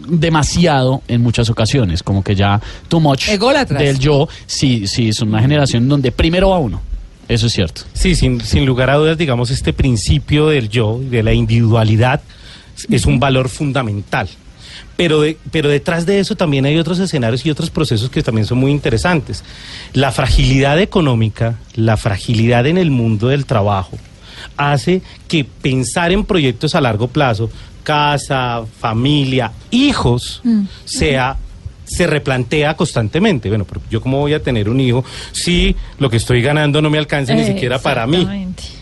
demasiado 0.07 1.03
en 1.07 1.21
muchas 1.21 1.49
ocasiones, 1.49 2.03
como 2.03 2.23
que 2.23 2.35
ya 2.35 2.59
too 2.87 2.99
much 2.99 3.29
Ególatras. 3.29 3.81
del 3.81 3.99
yo, 3.99 4.27
sí, 4.45 4.87
sí, 4.87 5.09
es 5.09 5.21
una 5.21 5.39
generación 5.41 5.87
donde 5.87 6.11
primero 6.11 6.49
va 6.49 6.59
uno, 6.59 6.81
eso 7.33 7.47
es 7.47 7.53
cierto. 7.53 7.81
Sí, 7.93 8.15
sin, 8.15 8.41
sin 8.41 8.65
lugar 8.65 8.89
a 8.89 8.95
dudas, 8.95 9.17
digamos, 9.17 9.49
este 9.51 9.73
principio 9.73 10.47
del 10.47 10.69
yo, 10.69 10.99
de 11.01 11.23
la 11.23 11.33
individualidad, 11.33 12.21
es 12.89 13.05
un 13.05 13.19
valor 13.19 13.49
fundamental. 13.49 14.27
Pero, 14.97 15.21
de- 15.21 15.37
pero 15.51 15.69
detrás 15.69 16.05
de 16.05 16.19
eso 16.19 16.35
también 16.35 16.65
hay 16.65 16.77
otros 16.77 16.99
escenarios 16.99 17.45
y 17.45 17.49
otros 17.49 17.69
procesos 17.69 18.09
que 18.09 18.21
también 18.23 18.45
son 18.45 18.57
muy 18.59 18.71
interesantes. 18.71 19.43
La 19.93 20.11
fragilidad 20.11 20.79
económica, 20.79 21.55
la 21.75 21.97
fragilidad 21.97 22.67
en 22.67 22.77
el 22.77 22.91
mundo 22.91 23.27
del 23.29 23.45
trabajo, 23.45 23.97
hace 24.57 25.01
que 25.27 25.43
pensar 25.45 26.11
en 26.11 26.23
proyectos 26.25 26.75
a 26.75 26.81
largo 26.81 27.07
plazo, 27.07 27.49
casa, 27.83 28.63
familia, 28.79 29.51
hijos, 29.71 30.41
sea 30.85 31.37
se 31.91 32.07
replantea 32.07 32.75
constantemente. 32.75 33.49
Bueno, 33.49 33.65
pero 33.65 33.81
yo 33.89 34.01
cómo 34.01 34.19
voy 34.19 34.33
a 34.33 34.41
tener 34.41 34.69
un 34.69 34.79
hijo 34.79 35.03
si 35.31 35.75
lo 35.99 36.09
que 36.09 36.17
estoy 36.17 36.41
ganando 36.41 36.81
no 36.81 36.89
me 36.89 36.97
alcanza 36.97 37.33
ni 37.33 37.43
siquiera 37.43 37.79
para 37.79 38.07
mí. 38.07 38.27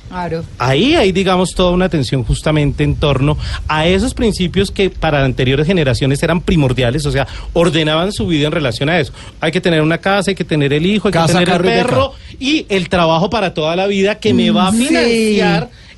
Claro. 0.10 0.44
Ahí 0.58 0.96
hay, 0.96 1.12
digamos, 1.12 1.54
toda 1.54 1.70
una 1.70 1.86
atención 1.86 2.24
justamente 2.24 2.84
en 2.84 2.96
torno 2.96 3.38
a 3.68 3.86
esos 3.86 4.16
principios 4.16 4.72
que 4.72 4.90
para 4.90 5.24
anteriores 5.24 5.68
generaciones 5.68 6.22
eran 6.24 6.42
primordiales, 6.42 7.06
o 7.06 7.12
sea, 7.12 7.28
ordenaban 7.54 8.12
su 8.12 8.26
vida 8.26 8.48
en 8.48 8.54
relación 8.54 8.90
a 8.90 9.00
eso. 9.00 9.14
Hay 9.40 9.52
que 9.52 9.62
tener 9.62 9.82
una 9.82 10.00
casa, 10.00 10.32
hay 10.32 10.36
que 10.36 10.44
tener 10.44 10.74
el 10.74 10.86
hijo, 10.88 11.10
hay 11.10 11.12
Casa, 11.12 11.40
que 11.40 11.46
tener 11.46 11.56
el 11.58 11.62
perro 11.62 12.14
y 12.40 12.66
el 12.70 12.90
trabajo 12.90 13.30
para 13.30 13.54
toda 13.54 13.76
la 13.76 13.86
vida 13.86 14.20
que 14.20 14.34
me 14.34 14.50
va 14.50 14.70
a 14.70 14.72
Sí. 14.72 15.40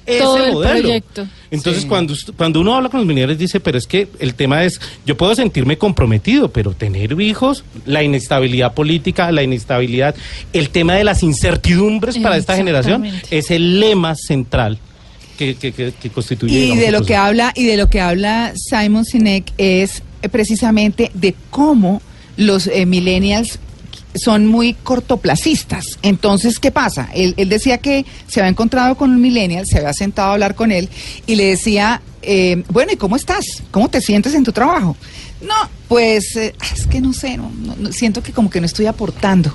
Ese 0.06 0.20
Todo 0.20 0.44
el 0.46 0.54
modelo. 0.54 0.80
proyecto. 0.82 1.28
Entonces, 1.52 1.86
cuando, 1.86 2.14
ust- 2.14 2.34
cuando 2.36 2.60
uno 2.62 2.76
habla 2.76 2.90
con 2.90 3.00
los 3.02 3.08
millennials, 3.08 3.38
dice, 3.38 3.60
pero 3.60 3.78
es 3.78 3.86
que 3.88 4.08
el 4.20 4.34
tema 4.36 4.64
es, 4.64 4.80
yo 5.06 5.16
puedo 5.18 5.36
sentirme 5.36 5.78
comprometido, 5.78 6.50
pero 6.50 6.74
tener 6.74 7.20
hijos, 7.22 7.64
la 7.86 8.02
inestabilidad 8.04 8.74
política, 8.74 9.32
la 9.32 9.44
inestabilidad, 9.44 10.16
el 10.54 10.70
tema 10.70 10.96
de 10.96 11.04
las 11.04 11.24
incertidumbres 11.24 12.18
para 12.18 12.38
esta 12.38 12.56
generación 12.56 13.06
es 13.30 13.52
el 13.52 13.80
lema 13.80 14.16
central 14.16 14.78
que, 15.38 15.56
que, 15.56 15.72
que- 15.72 15.92
que 15.92 16.10
constituye. 16.10 16.54
Y 16.54 16.62
digamos, 16.62 16.84
de 16.86 16.92
lo 16.92 17.02
que 17.06 17.16
habla 17.16 17.52
y 17.56 17.66
de 17.66 17.78
lo 17.78 17.90
que 17.90 18.00
habla 18.02 18.54
Simon 18.56 19.06
Sinek 19.06 19.52
es 19.58 20.04
eh, 20.22 20.30
precisamente 20.30 21.12
de 21.14 21.36
cómo 21.50 22.02
los 22.38 22.68
eh, 22.68 22.86
millennials 22.86 23.60
son 24.16 24.48
muy 24.48 24.74
cortoplacistas. 24.74 25.98
Entonces, 26.02 26.60
¿qué 26.60 26.72
pasa? 26.72 27.10
Él, 27.14 27.34
él 27.38 27.50
decía 27.50 27.78
que 27.78 28.06
se 28.28 28.40
había 28.40 28.50
encontrado 28.50 28.96
con 28.96 29.12
un 29.12 29.22
millennial, 29.22 29.66
se 29.66 29.78
había 29.78 29.94
sentado 29.94 30.30
a 30.30 30.34
hablar 30.34 30.56
con 30.56 30.72
él 30.72 30.90
y 31.28 31.36
le 31.36 31.46
decía, 31.46 32.02
eh, 32.22 32.64
bueno, 32.70 32.92
¿y 32.92 32.98
cómo 32.98 33.16
estás? 33.16 33.46
¿Cómo 33.72 33.90
te 33.90 34.02
sientes 34.02 34.34
en 34.34 34.44
tu 34.44 34.52
trabajo? 34.52 34.96
No, 35.42 35.56
pues 35.88 36.36
eh, 36.36 36.54
es 36.76 36.88
que 36.88 37.02
no 37.02 37.14
sé, 37.14 37.38
no, 37.38 37.52
no- 37.56 37.76
no, 37.76 37.92
siento 37.92 38.22
que 38.22 38.32
como 38.32 38.50
que 38.50 38.60
no 38.60 38.66
estoy 38.66 38.86
aportando. 38.86 39.52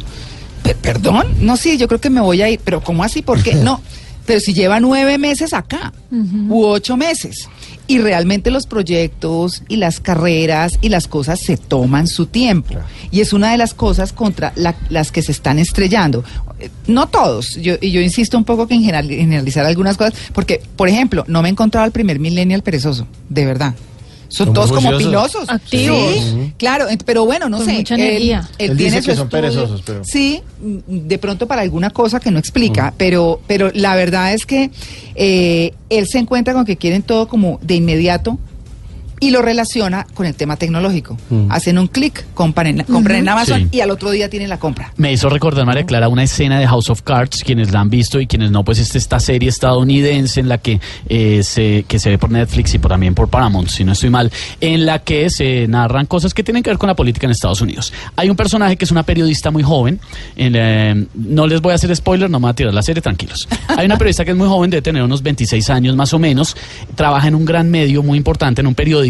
Pe- 0.62 0.75
¿Perdón? 0.75 1.26
No, 1.40 1.56
sí, 1.56 1.76
yo 1.78 1.86
creo 1.86 2.00
que 2.00 2.10
me 2.10 2.20
voy 2.20 2.42
a 2.42 2.48
ir, 2.48 2.60
pero 2.64 2.82
¿cómo 2.82 3.04
así? 3.04 3.22
¿Por 3.22 3.42
qué? 3.42 3.54
No, 3.66 3.80
pero 4.25 4.40
si 4.40 4.52
lleva 4.54 4.80
nueve 4.80 5.18
meses 5.18 5.52
acá, 5.52 5.92
u 6.10 6.64
ocho 6.64 6.96
meses, 6.96 7.48
y 7.88 7.99
realmente 7.99 8.50
los 8.50 8.66
proyectos 8.66 9.62
y 9.69 9.76
las 9.76 10.00
carreras 10.00 10.73
y 10.81 10.88
las 10.88 11.07
cosas 11.09 11.40
se 11.40 11.57
toman 11.57 12.07
su 12.09 12.26
tiempo. 12.26 12.75
Y 13.11 13.21
es 13.21 13.33
una 13.33 13.50
de 13.52 13.59
las 13.59 13.75
cosas 13.75 14.12
contra 14.12 14.52
la- 14.57 14.75
las 14.90 15.12
que 15.12 15.23
se 15.23 15.33
están 15.33 15.59
estrellando. 15.59 16.25
Eh, 16.59 16.71
No 16.87 17.07
todos, 17.09 17.57
yo, 17.57 17.75
y 17.81 17.90
yo 17.93 18.00
insisto 18.00 18.37
un 18.38 18.45
poco 18.45 18.66
que 18.66 18.75
en 18.75 18.81
general- 18.81 19.09
generalizar 19.09 19.64
algunas 19.66 19.97
cosas, 19.97 20.14
porque, 20.33 20.61
por 20.76 20.88
ejemplo, 20.88 21.25
no 21.28 21.43
me 21.43 21.49
he 21.49 21.52
encontrado 21.52 21.85
al 21.85 21.93
primer 21.93 22.19
millennial 22.19 22.62
perezoso, 22.62 23.07
de 23.28 23.45
verdad. 23.45 23.75
Son 24.28 24.47
Son 24.47 24.54
todos 24.54 24.73
como 24.73 24.97
pilosos. 24.97 25.49
Activos. 25.49 26.14
Sí, 26.14 26.52
claro, 26.59 26.87
pero 27.04 27.25
bueno, 27.25 27.49
no 27.49 27.59
Con 27.59 27.66
sé. 27.66 27.73
mucha 27.75 27.95
él- 27.95 28.00
energía. 28.00 28.49
Él, 28.59 28.71
Él 28.73 28.76
tiene 28.76 28.97
dice 28.97 29.02
su 29.02 29.09
que 29.11 29.16
son 29.16 29.26
estudio. 29.26 29.42
perezosos, 29.42 29.83
pero- 29.85 30.04
Sí, 30.04 30.42
mm, 30.61 30.78
de 31.06 31.18
pronto 31.18 31.47
para 31.47 31.62
alguna 31.62 31.90
cosa 31.90 32.21
que 32.21 32.30
no 32.30 32.38
explica, 32.38 32.92
pero, 32.97 33.40
pero 33.47 33.71
la 33.75 33.95
verdad 33.97 34.33
es 34.35 34.47
que 34.47 34.71
eh, 35.14 35.73
él 35.90 36.06
se 36.09 36.18
encuentra 36.18 36.54
con 36.54 36.64
que 36.64 36.76
quieren 36.76 37.02
todo 37.02 37.28
como 37.28 37.59
de 37.62 37.75
inmediato 37.76 38.38
y 39.20 39.30
lo 39.30 39.42
relaciona 39.42 40.06
con 40.14 40.26
el 40.26 40.35
tema 40.35 40.56
tecnológico. 40.56 41.16
Mm. 41.30 41.50
Hacen 41.50 41.78
un 41.78 41.87
clic, 41.88 42.25
compran 42.35 42.66
en, 42.66 42.82
compran 42.85 43.16
en 43.18 43.28
Amazon 43.28 43.61
Sí. 43.62 43.68
y 43.78 43.80
al 43.80 43.90
otro 43.90 44.11
día 44.11 44.28
tienen 44.28 44.49
la 44.49 44.58
compra. 44.58 44.92
Me 44.96 45.12
hizo 45.12 45.28
recordar, 45.28 45.64
María 45.66 45.85
Clara, 45.87 46.08
una 46.08 46.23
escena 46.25 46.58
de 46.58 46.66
House 46.66 46.90
of 46.90 47.02
Cards, 47.02 47.42
quienes 47.44 47.73
la 47.73 47.80
han 47.80 47.90
visto 47.90 48.20
y 48.20 48.26
quienes 48.26 48.50
no, 48.50 48.64
pues 48.64 48.78
es 48.78 48.94
esta 48.96 49.20
serie 49.20 49.49
estadounidense 49.49 50.40
en 50.40 50.49
la 50.49 50.58
que, 50.58 50.80
eh, 51.08 51.42
se, 51.42 51.85
que 51.88 51.99
se 51.99 52.11
ve 52.11 52.18
por 52.18 52.30
Netflix 52.30 52.75
y 52.75 52.78
por, 52.78 52.90
también 52.90 53.14
por 53.14 53.28
Paramount, 53.28 53.68
si 53.68 53.85
no 53.85 53.92
estoy 53.92 54.11
mal, 54.11 54.30
en 54.61 54.85
la 54.87 54.99
que 55.00 55.30
se 55.30 55.66
narran 55.68 56.06
cosas 56.06 56.35
que 56.35 56.42
tienen 56.42 56.62
que 56.62 56.70
ver 56.70 56.78
con 56.78 56.88
la 56.88 56.96
política 56.96 57.26
en 57.26 57.30
Estados 57.32 57.61
Unidos. 57.61 57.92
Hay 58.16 58.28
un 58.30 58.37
personaje 58.37 58.76
que 58.76 58.85
es 58.85 58.90
una 58.90 59.02
periodista 59.04 59.50
muy 59.50 59.62
joven, 59.62 60.00
en, 60.37 60.54
eh, 60.56 61.06
no 61.14 61.46
les 61.46 61.61
voy 61.61 61.73
a 61.73 61.76
hacer 61.76 61.94
spoiler, 61.94 62.28
no 62.30 62.38
me 62.38 62.44
voy 62.44 62.50
a 62.50 62.54
tirar 62.54 62.75
la 62.75 62.82
serie, 62.82 63.00
tranquilos. 63.02 63.49
Hay 63.68 63.87
una 63.87 63.96
periodista 63.99 64.25
que 64.25 64.32
es 64.32 64.37
muy 64.37 64.49
joven, 64.49 64.70
debe 64.70 64.82
tener 64.82 65.02
unos 65.02 65.23
26 65.23 65.70
años 65.70 65.96
más 65.96 66.12
o 66.12 66.18
menos, 66.18 66.56
trabaja 66.94 67.28
en 67.28 67.35
un 67.35 67.44
gran 67.44 67.70
medio 67.70 68.02
muy 68.02 68.18
importante, 68.18 68.61
en 68.61 68.66
un 68.66 68.75
periódico, 68.75 69.05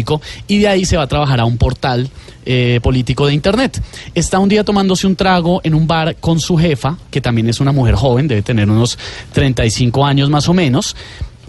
y 0.47 0.59
de 0.59 0.67
ahí 0.67 0.85
se 0.85 0.97
va 0.97 1.03
a 1.03 1.07
trabajar 1.07 1.39
a 1.39 1.45
un 1.45 1.57
portal 1.57 2.09
eh, 2.45 2.79
político 2.81 3.27
de 3.27 3.33
internet. 3.33 3.81
Está 4.15 4.39
un 4.39 4.49
día 4.49 4.63
tomándose 4.63 5.07
un 5.07 5.15
trago 5.15 5.61
en 5.63 5.73
un 5.73 5.87
bar 5.87 6.15
con 6.17 6.39
su 6.39 6.57
jefa, 6.57 6.97
que 7.11 7.21
también 7.21 7.49
es 7.49 7.59
una 7.59 7.71
mujer 7.71 7.95
joven, 7.95 8.27
debe 8.27 8.41
tener 8.41 8.69
unos 8.69 8.97
35 9.33 10.05
años 10.05 10.29
más 10.29 10.47
o 10.47 10.53
menos. 10.53 10.95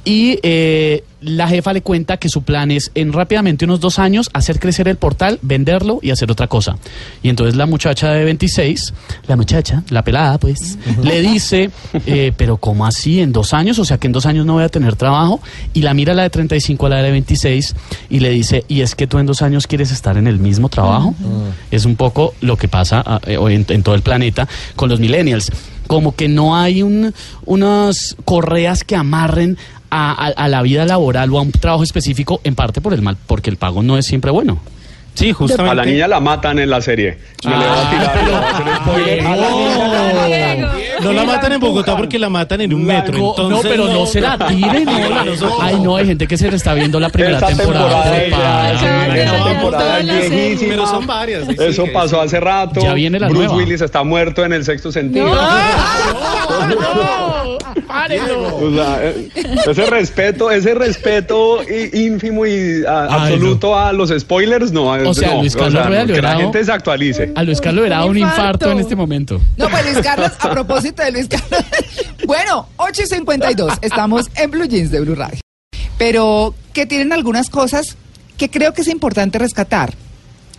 Y 0.08 0.38
eh, 0.42 1.04
la 1.20 1.48
jefa 1.48 1.74
le 1.74 1.82
cuenta 1.82 2.16
que 2.16 2.30
su 2.30 2.40
plan 2.40 2.70
es 2.70 2.90
en 2.94 3.12
rápidamente 3.12 3.66
unos 3.66 3.78
dos 3.78 3.98
años 3.98 4.30
hacer 4.32 4.58
crecer 4.58 4.88
el 4.88 4.96
portal, 4.96 5.38
venderlo 5.42 5.98
y 6.00 6.12
hacer 6.12 6.30
otra 6.30 6.46
cosa. 6.46 6.78
Y 7.22 7.28
entonces 7.28 7.56
la 7.56 7.66
muchacha 7.66 8.10
de 8.12 8.24
26, 8.24 8.94
la 9.26 9.36
muchacha, 9.36 9.82
la 9.90 10.02
pelada 10.02 10.38
pues, 10.38 10.78
le 11.02 11.20
dice, 11.20 11.70
eh, 12.06 12.32
pero 12.38 12.56
¿cómo 12.56 12.86
así? 12.86 13.20
¿En 13.20 13.32
dos 13.32 13.52
años? 13.52 13.78
O 13.78 13.84
sea 13.84 13.98
que 13.98 14.06
en 14.06 14.14
dos 14.14 14.24
años 14.24 14.46
no 14.46 14.54
voy 14.54 14.64
a 14.64 14.70
tener 14.70 14.96
trabajo. 14.96 15.42
Y 15.74 15.82
la 15.82 15.92
mira 15.92 16.14
la 16.14 16.22
de 16.22 16.30
35 16.30 16.86
a 16.86 16.88
la 16.88 17.02
de 17.02 17.10
26 17.10 17.74
y 18.08 18.20
le 18.20 18.30
dice, 18.30 18.64
¿y 18.66 18.80
es 18.80 18.94
que 18.94 19.06
tú 19.06 19.18
en 19.18 19.26
dos 19.26 19.42
años 19.42 19.66
quieres 19.66 19.90
estar 19.90 20.16
en 20.16 20.26
el 20.26 20.38
mismo 20.38 20.70
trabajo? 20.70 21.14
Es 21.70 21.84
un 21.84 21.96
poco 21.96 22.32
lo 22.40 22.56
que 22.56 22.68
pasa 22.68 23.02
ah, 23.04 23.20
eh, 23.26 23.36
hoy 23.36 23.56
en, 23.56 23.66
en 23.68 23.82
todo 23.82 23.94
el 23.94 24.00
planeta 24.00 24.48
con 24.74 24.88
los 24.88 25.00
millennials. 25.00 25.52
Como 25.86 26.14
que 26.14 26.28
no 26.28 26.54
hay 26.54 26.82
un, 26.82 27.14
unas 27.46 28.14
correas 28.26 28.84
que 28.84 28.94
amarren 28.94 29.56
a, 29.90 30.12
a- 30.12 30.28
a 30.45 30.49
la 30.49 30.62
vida 30.62 30.85
laboral 30.85 31.33
o 31.33 31.38
a 31.38 31.42
un 31.42 31.52
trabajo 31.52 31.83
específico, 31.83 32.40
en 32.45 32.54
parte 32.54 32.80
por 32.80 32.92
el 32.95 33.02
mal, 33.02 33.16
porque 33.26 33.50
el 33.50 33.57
pago 33.57 33.83
no 33.83 33.97
es 33.99 34.07
siempre 34.07 34.30
bueno. 34.30 34.59
Sí, 35.14 35.33
justamente. 35.33 35.73
A 35.73 35.75
la 35.75 35.85
niña 35.85 36.07
la 36.07 36.21
matan 36.21 36.61
en 36.61 36.71
la 36.71 36.80
serie. 36.80 37.18
Me 37.45 37.50
le 37.50 37.57
voy 37.57 37.66
a 37.66 37.90
tirar, 37.90 38.16
le 38.16 38.30
voy 38.30 38.35
a 38.35 38.50
hacer 38.50 38.66
spoiler. 38.76 39.26
A 39.26 39.37
la 39.37 39.50
niña 39.50 39.88
la 39.88 39.88
matan. 40.14 40.78
No 41.02 41.12
la 41.12 41.25
matan 41.25 41.52
en 41.54 41.61
Bogotá 41.61 41.97
porque 41.97 42.18
la 42.21 42.28
matan 42.28 42.61
en 42.61 42.73
un 42.75 42.85
metro. 42.85 43.18
No, 43.18 43.30
entonces 43.30 43.64
no, 43.64 43.68
pero 43.68 43.87
no, 43.92 44.07
se 44.07 44.21
la 44.21 44.38
tiren. 44.47 44.85
No, 44.85 45.61
ay, 45.61 45.80
no, 45.80 45.97
hay 45.97 46.07
gente 46.07 46.28
que 46.28 46.37
se 46.38 46.49
le 46.49 46.57
está 46.57 46.73
viendo 46.75 47.00
la 47.00 47.09
primera 47.09 47.35
Esta 47.38 47.49
temporada. 47.49 48.04
sí. 50.28 50.57
Pero 50.68 50.87
son 50.87 51.04
varias. 51.04 51.49
sí 51.49 51.57
Eso 51.59 51.83
que- 51.85 51.90
pasó 51.90 52.21
hace 52.21 52.38
rato. 52.38 52.80
Ya 52.80 52.95
viene 52.95 53.18
la 53.18 53.26
Bruce 53.26 53.47
nueva. 53.47 53.57
Willis 53.59 53.80
está 53.80 54.04
muerto 54.04 54.45
en 54.45 54.52
el 54.52 54.64
sexto 54.64 54.92
sentido. 54.92 55.26
O 57.90 58.75
sea, 58.75 58.99
eh, 59.02 59.28
ese 59.68 59.87
respeto, 59.87 60.50
ese 60.50 60.75
respeto 60.75 61.62
i- 61.62 62.04
ínfimo 62.07 62.47
y 62.47 62.85
a- 62.87 63.04
Ay, 63.04 63.33
absoluto 63.35 63.78
a 63.78 63.92
los 63.92 64.11
spoilers, 64.11 64.73
no. 64.73 64.85
O 64.90 65.14
sea, 65.14 65.35
no, 65.35 65.40
Luis 65.40 65.54
Carlos 65.57 65.75
no, 65.75 65.85
Rueda 65.88 66.04
le 66.04 66.14
que 66.14 66.23
la 66.23 66.37
gente 66.37 66.64
se 66.64 66.73
actualice. 66.73 67.33
A 67.35 67.42
Luis 67.45 67.61
Carlos 67.61 67.85
le 67.85 67.90
da 67.90 68.04
Un 68.04 68.18
infarto. 68.18 68.71
en 68.71 68.80
este 68.80 68.97
momento. 68.97 69.40
No, 69.57 69.68
pues 69.68 69.85
Luis 69.92 70.04
Carlos, 70.04 70.33
a 70.38 70.50
propósito 70.50 71.02
de 71.02 71.12
Luis 71.12 71.28
Carlos. 71.28 71.64
Bueno, 72.26 72.68
8 72.76 73.02
y 73.02 73.07
52, 73.07 73.73
estamos 73.80 74.26
en 74.37 74.50
Blue 74.50 74.66
Jeans 74.66 74.90
de 74.90 75.00
Blue 75.00 75.14
Radio. 75.14 75.38
Pero 75.97 76.54
que 76.73 76.87
tienen 76.87 77.12
algunas 77.12 77.49
cosas 77.50 77.97
que 78.37 78.50
creo 78.50 78.73
que 78.75 78.83
es 78.83 78.88
importante 78.88 79.38
rescatar. 79.38 79.95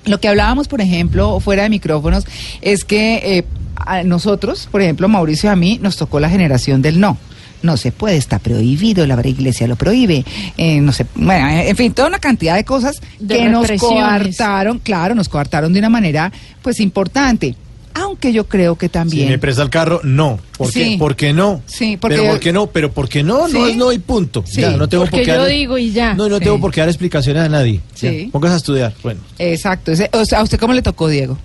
Lo 0.06 0.20
que 0.20 0.27
hablábamos, 0.27 0.68
por 0.68 0.82
ejemplo, 0.82 1.39
fuera 1.39 1.63
de 1.63 1.70
micrófonos, 1.70 2.25
es 2.62 2.84
que 2.86 3.38
eh, 3.38 3.46
a 3.75 4.03
nosotros, 4.03 4.68
por 4.72 4.82
ejemplo, 4.82 5.08
Mauricio 5.08 5.50
y 5.50 5.53
a 5.53 5.56
mí, 5.56 5.79
nos 5.82 5.98
tocó 5.98 6.20
la 6.20 6.29
generación 6.29 6.82
del 6.82 7.00
no. 7.00 7.18
No 7.62 7.75
se 7.75 7.91
puede, 7.91 8.15
está 8.15 8.39
prohibido, 8.39 9.06
la 9.06 9.20
iglesia 9.27 9.68
lo 9.68 9.75
prohíbe, 9.75 10.24
eh, 10.58 10.79
no 10.79 10.94
sé, 10.94 11.06
bueno, 11.15 11.50
en 11.50 11.75
fin, 11.75 11.91
toda 11.91 12.08
una 12.08 12.20
cantidad 12.20 12.56
de 12.56 12.63
cosas 12.63 13.01
De 13.20 13.36
que 13.36 13.50
nos 13.50 13.70
coartaron, 13.72 14.79
claro, 14.79 15.13
nos 15.13 15.27
coartaron 15.27 15.74
de 15.74 15.79
una 15.79 15.89
manera, 15.89 16.32
pues, 16.62 16.79
importante. 16.79 17.56
Aunque 18.01 18.32
yo 18.34 18.46
creo 18.48 18.75
que 18.75 18.88
Si 18.88 18.91
también... 18.91 19.29
me 19.29 19.38
presta 19.39 19.62
el 19.63 19.70
carro, 19.70 20.00
no. 20.03 20.39
¿Por 20.58 20.72
Sí. 20.72 20.91
qué? 20.94 20.98
¿Por 20.98 21.15
qué 21.15 21.34
no? 21.34 21.62
Sí, 21.65 21.98
porque- 21.98 22.18
Pero 22.18 22.29
¿por 22.29 22.39
qué 22.39 22.53
no? 22.53 22.68
Pero 22.68 22.91
¿por 22.91 23.10
qué 23.10 23.24
no? 23.24 23.48
No 23.48 23.65
Sí. 23.65 23.72
es 23.72 23.77
no 23.77 23.91
y 23.91 24.00
punto. 24.00 24.44
Sí. 24.48 24.62
Ya, 24.62 24.72
no 24.72 24.88
tengo 24.88 25.03
por 25.03 25.12
Porque 25.12 25.25
qué 25.25 25.32
yo 25.32 25.38
darle- 25.41 25.53
digo 25.53 25.77
y 25.77 25.91
ya. 25.91 26.13
No, 26.13 26.27
no 26.29 26.38
Sí. 26.38 26.44
tengo 26.46 26.60
por 26.60 26.72
qué 26.72 26.79
dar 26.82 26.89
explicaciones 26.89 27.44
a 27.44 27.50
nadie. 27.50 27.82
Sí. 27.94 28.25
Ya, 28.25 28.32
Póngase 28.32 28.53
a 28.53 28.58
estudiar. 28.58 28.94
Bueno. 29.03 29.20
Exacto. 29.38 29.91
O 30.13 30.25
sea, 30.25 30.39
¿A 30.39 30.44
usted 30.44 30.60
cómo 30.60 30.74
le 30.74 30.82
tocó, 30.82 31.08
Diego? 31.08 31.38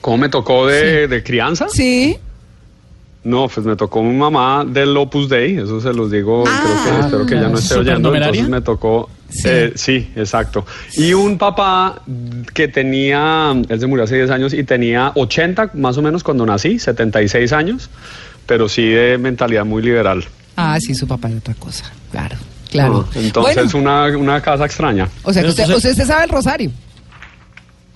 ¿Cómo 0.00 0.16
me 0.18 0.28
tocó 0.28 0.66
de, 0.66 1.08
de 1.08 1.22
crianza? 1.22 1.66
Sí. 1.68 2.16
No, 3.22 3.48
pues 3.48 3.66
me 3.66 3.76
tocó 3.76 4.02
mi 4.02 4.16
mamá 4.16 4.64
del 4.66 4.96
Opus 4.96 5.28
Dei, 5.28 5.58
eso 5.58 5.78
se 5.80 5.92
los 5.92 6.10
digo, 6.10 6.44
Ah. 6.48 6.62
creo 6.62 6.94
que 6.96 7.00
espero 7.06 7.26
que 7.26 7.34
ya 7.34 7.48
no 7.48 7.58
esté 7.58 7.74
oyendo, 7.74 8.14
entonces 8.14 8.48
me 8.48 8.62
tocó, 8.62 9.10
Sí. 9.30 9.40
sí. 9.42 9.72
sí, 9.76 10.10
exacto. 10.16 10.66
Y 10.94 11.12
un 11.12 11.38
papá 11.38 12.02
que 12.52 12.68
tenía, 12.68 13.54
él 13.68 13.80
se 13.80 13.86
murió 13.86 14.04
hace 14.04 14.16
10 14.16 14.30
años 14.30 14.52
y 14.54 14.64
tenía 14.64 15.12
80 15.14 15.70
más 15.74 15.96
o 15.96 16.02
menos 16.02 16.22
cuando 16.22 16.44
nací, 16.46 16.78
76 16.78 17.52
años, 17.52 17.90
pero 18.46 18.68
sí 18.68 18.86
de 18.88 19.18
mentalidad 19.18 19.64
muy 19.64 19.82
liberal. 19.82 20.24
Ah, 20.56 20.78
sí, 20.80 20.94
su 20.94 21.06
papá 21.06 21.28
era 21.28 21.38
otra 21.38 21.54
cosa. 21.54 21.84
Claro, 22.10 22.36
claro. 22.70 23.08
Ah, 23.08 23.18
Entonces 23.18 23.72
Bueno, 23.72 23.78
una, 23.78 24.18
una 24.18 24.40
casa 24.42 24.66
extraña. 24.66 25.08
o 25.22 25.32
sea, 25.32 25.42
que 25.42 25.48
usted, 25.48 25.64
Entonces- 25.64 25.90
usted 25.92 26.02
se 26.04 26.08
sabe 26.08 26.24
el 26.24 26.30
rosario. 26.30 26.70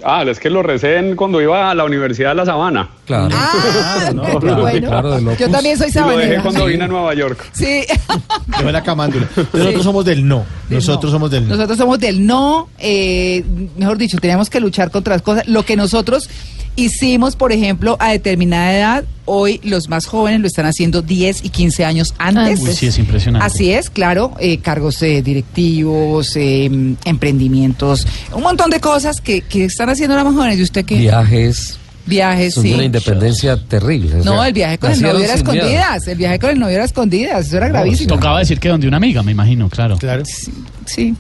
Ah, 0.07 0.23
es 0.23 0.39
que 0.39 0.51
lo 0.51 0.63
recé 0.63 0.97
en- 0.99 1.17
cuando 1.17 1.41
iba 1.41 1.71
a 1.71 1.75
la 1.75 1.85
Universidad 1.85 2.31
de 2.31 2.35
La 2.37 2.45
Sabana. 2.47 2.89
Claro. 3.07 3.29
Ah, 3.35 4.11
no, 4.15 4.23
qué 4.23 4.37
claro, 4.41 4.61
bueno. 4.63 4.89
claro. 4.89 5.37
Yo 5.37 5.51
también 5.51 5.79
soy 5.79 5.89
Y 5.89 5.93
lo 5.95 6.01
dejé 6.09 6.13
sabanera. 6.13 6.43
cuando 6.43 6.67
vine 6.67 6.85
a 6.85 6.89
Nueva 6.89 7.15
York. 7.15 7.45
Sí. 7.53 7.83
Dejó 8.47 8.71
la 8.71 8.83
camándula. 8.83 9.27
Nosotros 9.53 9.83
somos 9.83 10.05
del 10.05 10.27
no. 10.29 10.45
Nosotros 10.69 11.11
no. 11.13 11.17
somos 11.19 11.31
del 11.31 11.45
no. 11.49 11.55
Nosotros 11.57 11.79
somos 11.79 11.99
del 11.99 12.27
no, 12.27 12.69
eh, 12.79 13.45
mejor 13.77 13.97
dicho, 13.99 14.19
teníamos 14.19 14.51
que 14.51 14.61
luchar 14.61 14.91
contra 14.91 15.15
las 15.15 15.23
cosas. 15.23 15.47
Lo 15.49 15.65
que 15.65 15.77
nosotros 15.77 16.29
hicimos, 16.77 17.37
por 17.37 17.53
ejemplo, 17.53 17.97
a 18.01 18.11
determinada 18.13 18.73
edad, 18.77 19.05
hoy 19.27 19.61
los 19.65 19.89
más 19.89 20.07
jóvenes 20.07 20.41
lo 20.41 20.47
están 20.47 20.67
haciendo 20.67 21.03
10 21.03 21.45
y 21.45 21.49
15 21.49 21.85
años 21.85 22.15
antes. 22.19 22.61
Uy, 22.61 22.73
sí, 22.75 22.87
es 22.87 22.99
impresionante. 22.99 23.47
Así 23.47 23.71
es, 23.73 23.91
claro, 23.91 24.33
eh, 24.39 24.59
cargos 24.59 25.01
eh, 25.03 25.23
directivos, 25.23 26.37
eh, 26.37 26.71
emprendimientos, 27.05 28.07
un 28.35 28.43
montón 28.43 28.71
de 28.71 28.81
cosas 28.81 29.21
que, 29.21 29.41
que 29.43 29.65
están 29.65 29.89
haciendo 29.89 30.15
las 30.17 30.25
más 30.25 30.35
jóvenes. 30.35 30.59
¿Y 30.59 30.63
usted 30.63 30.85
qué? 30.85 30.97
Viajes. 30.97 31.79
Viajes, 32.07 32.55
sí. 32.55 32.75
una 32.75 32.85
independencia 32.85 33.57
terrible. 33.57 34.17
o 34.21 34.25
No, 34.25 34.33
sea, 34.35 34.49
el 34.49 34.53
viaje 34.53 34.77
con 34.79 34.93
el 34.93 35.01
novio 35.01 35.25
era 35.25 35.37
miedo. 35.37 35.53
escondidas. 35.53 36.07
El 36.07 36.19
viaje 36.19 36.39
con 36.39 36.51
el 36.51 36.59
novio 36.59 36.75
era 36.75 36.85
escondidas. 36.85 37.47
Eso 37.47 37.57
era 37.57 37.69
gravísimo. 37.69 38.15
Tocaba 38.15 38.41
decir 38.41 38.61
que 38.61 38.69
donde 38.69 38.87
una 38.87 38.99
amiga, 38.99 39.23
me 39.23 39.33
imagino, 39.33 39.71
claro. 39.71 39.97
Claro. 39.97 40.23
Sí. 40.27 40.53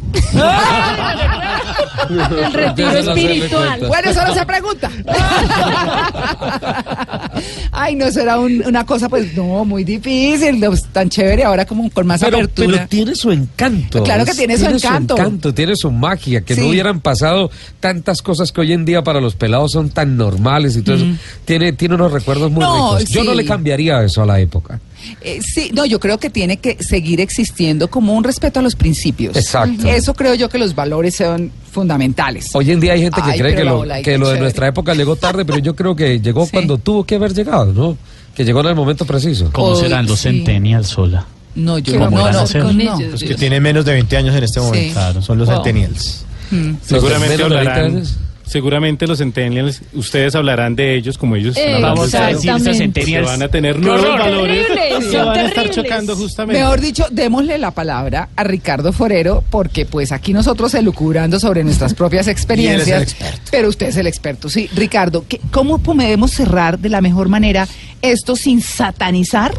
El 2.11 2.53
retiro 2.53 2.91
espiritual. 2.91 3.81
Bueno, 3.89 4.11
eso 4.11 4.23
no 4.27 4.35
se 4.35 4.45
pregunta. 4.47 4.91
Ay, 7.73 7.95
no, 7.97 8.07
eso 8.07 8.21
era 8.21 8.39
un- 8.39 8.63
una 8.67 8.85
cosa, 8.87 9.09
pues, 9.09 9.35
no, 9.35 9.65
muy 9.65 9.85
difícil, 9.85 10.61
no, 10.61 10.73
tan 10.93 11.09
chévere, 11.09 11.45
ahora 11.45 11.65
como 11.67 11.89
con 11.91 12.07
más 12.07 12.21
Pero, 12.21 12.37
apertura. 12.39 12.69
pero 12.77 12.89
tiene 12.89 13.15
su 13.15 13.31
encanto. 13.33 14.03
Claro 14.05 14.25
que 14.25 14.35
tiene 14.35 14.57
su 14.59 14.67
encanto. 14.67 15.17
tiene 15.55 15.77
su 15.77 15.91
magia, 15.91 16.43
que 16.43 16.55
Sí. 16.55 16.61
no 16.61 16.69
hubieran 16.69 17.01
pasado 17.01 17.51
tantas 17.81 18.23
cosas 18.23 18.53
que 18.53 18.61
hoy 18.61 18.73
en 18.73 18.85
día 18.85 19.03
para 19.03 19.21
los 19.21 19.35
pelados 19.35 19.73
son 19.73 19.91
tan 19.91 20.17
normales 20.17 20.77
y 20.77 20.83
todo 20.83 20.97
eso. 20.97 21.07
Tiene, 21.45 21.73
tiene 21.73 21.95
unos 21.97 22.13
recuerdos 22.13 22.51
muy 22.51 22.61
No, 22.63 22.97
ricos. 22.99 23.11
Yo 23.13 23.25
no 23.25 23.33
sí. 23.33 23.37
le 23.39 23.45
cambiaría 23.45 24.03
eso 24.03 24.23
a 24.23 24.27
la 24.27 24.39
época. 24.41 24.81
Eh, 25.21 25.41
sí, 25.43 25.71
no, 25.75 25.85
yo 25.85 26.01
creo 26.01 26.19
que 26.19 26.31
tiene 26.31 26.57
que 26.59 26.83
seguir 26.83 27.21
existiendo 27.21 27.89
como 27.89 28.15
un 28.15 28.25
respeto 28.25 28.61
a 28.61 28.63
los 28.63 28.75
principios. 28.77 29.37
Exacto. 29.37 29.87
Eso 29.89 30.15
creo 30.15 30.35
yo 30.35 30.49
que 30.49 30.59
los 30.59 30.75
valores 30.75 31.17
son 31.17 31.51
fundamentales. 31.71 32.51
Hoy 32.55 32.71
en 32.71 32.81
día 32.81 32.93
hay 32.95 33.03
gente 33.03 33.21
que 33.23 33.31
Ay, 33.33 33.39
cree 33.39 33.55
que 33.55 33.65
lo, 33.65 33.85
que 34.03 34.19
lo 34.19 34.29
de 34.31 34.39
nuestra 34.41 34.69
época 34.69 34.95
llegó 34.95 35.17
tarde, 35.17 35.45
pero 35.45 35.59
yo 35.59 35.75
creo 35.75 35.95
que 35.97 36.21
llegó 36.21 36.45
Sí. 36.47 36.53
cuando 36.53 36.79
tuvo 36.79 37.05
que 37.05 37.17
haber 37.17 37.35
llegado, 37.35 37.73
¿no? 37.73 37.97
Que 38.35 38.45
llegó 38.45 38.61
en 38.61 38.67
el 38.67 38.75
momento 38.75 39.05
preciso. 39.05 39.51
¿Cómo 39.53 39.69
Hoy, 39.69 39.81
serán 39.81 40.07
los 40.07 40.19
sí. 40.21 40.29
centennials 40.29 40.89
sola? 40.89 41.27
No, 41.55 41.79
yo 41.79 41.93
¿Qué 41.93 41.99
no, 41.99 42.11
no, 42.11 42.25
a 42.27 42.33
no, 42.33 42.45
con 42.47 42.77
no. 42.77 42.83
ellos? 42.97 43.13
Los 43.13 43.23
que 43.23 43.35
tienen 43.37 43.63
menos 43.63 43.85
de 43.85 43.93
20 43.93 44.17
años 44.17 44.35
en 44.35 44.43
este 44.45 44.59
Sí. 44.61 44.67
momento. 44.67 44.93
Claro. 44.95 45.23
Son 45.23 45.39
los 45.39 45.47
Wow. 45.49 45.57
centennials. 45.57 46.25
Mm. 46.51 46.73
Seguramente 46.85 47.37
menos 47.37 47.49
de 47.51 47.55
20 47.57 47.71
hablarán. 47.71 48.05
Seguramente 48.47 49.07
los 49.07 49.19
centennials, 49.19 49.83
ustedes 49.95 50.35
hablarán 50.35 50.77
de 50.77 50.95
ellos 50.97 51.17
como 51.19 51.37
ellos 51.37 51.57
Eh, 51.57 51.79
Vamos 51.81 52.15
a 52.15 52.27
decir 52.29 52.53
centennials. 52.75 53.27
van 53.27 53.43
a 53.43 53.49
tener 53.49 53.75
¡Qué 53.77 53.81
nuevos 53.83 54.05
horror! 54.07 54.19
valores 54.19 54.67
Terribles, 54.67 55.05
que 55.07 55.13
son 55.17 55.27
van 55.27 55.39
a 55.39 55.43
estar 55.49 55.71
chocando 55.71 56.17
justamente. 56.17 56.61
Mejor 56.63 56.81
dicho, 56.81 57.07
démosle 57.11 57.59
la 57.59 57.71
palabra 57.71 58.29
a 58.37 58.45
Ricardo 58.45 58.93
Forero, 58.93 59.43
porque 59.51 59.87
pues 59.87 60.13
aquí 60.13 60.33
nosotros 60.33 60.75
elucubrando 60.75 61.41
sobre 61.41 61.65
nuestras 61.65 61.95
propias 61.95 62.29
experiencias. 62.29 63.03
experto. 63.03 63.41
Pero 63.51 63.69
usted 63.69 63.87
es 63.89 63.97
el 63.97 64.07
experto, 64.07 64.49
sí. 64.49 64.69
Ricardo, 64.75 65.25
¿qué- 65.29 65.41
¿cómo 65.51 65.79
podemos 65.79 66.31
cerrar 66.33 66.79
de 66.79 66.89
la 66.91 67.01
mejor 67.01 67.29
manera 67.29 67.67
esto 68.03 68.37
sin 68.37 68.61
satanizar, 68.61 69.53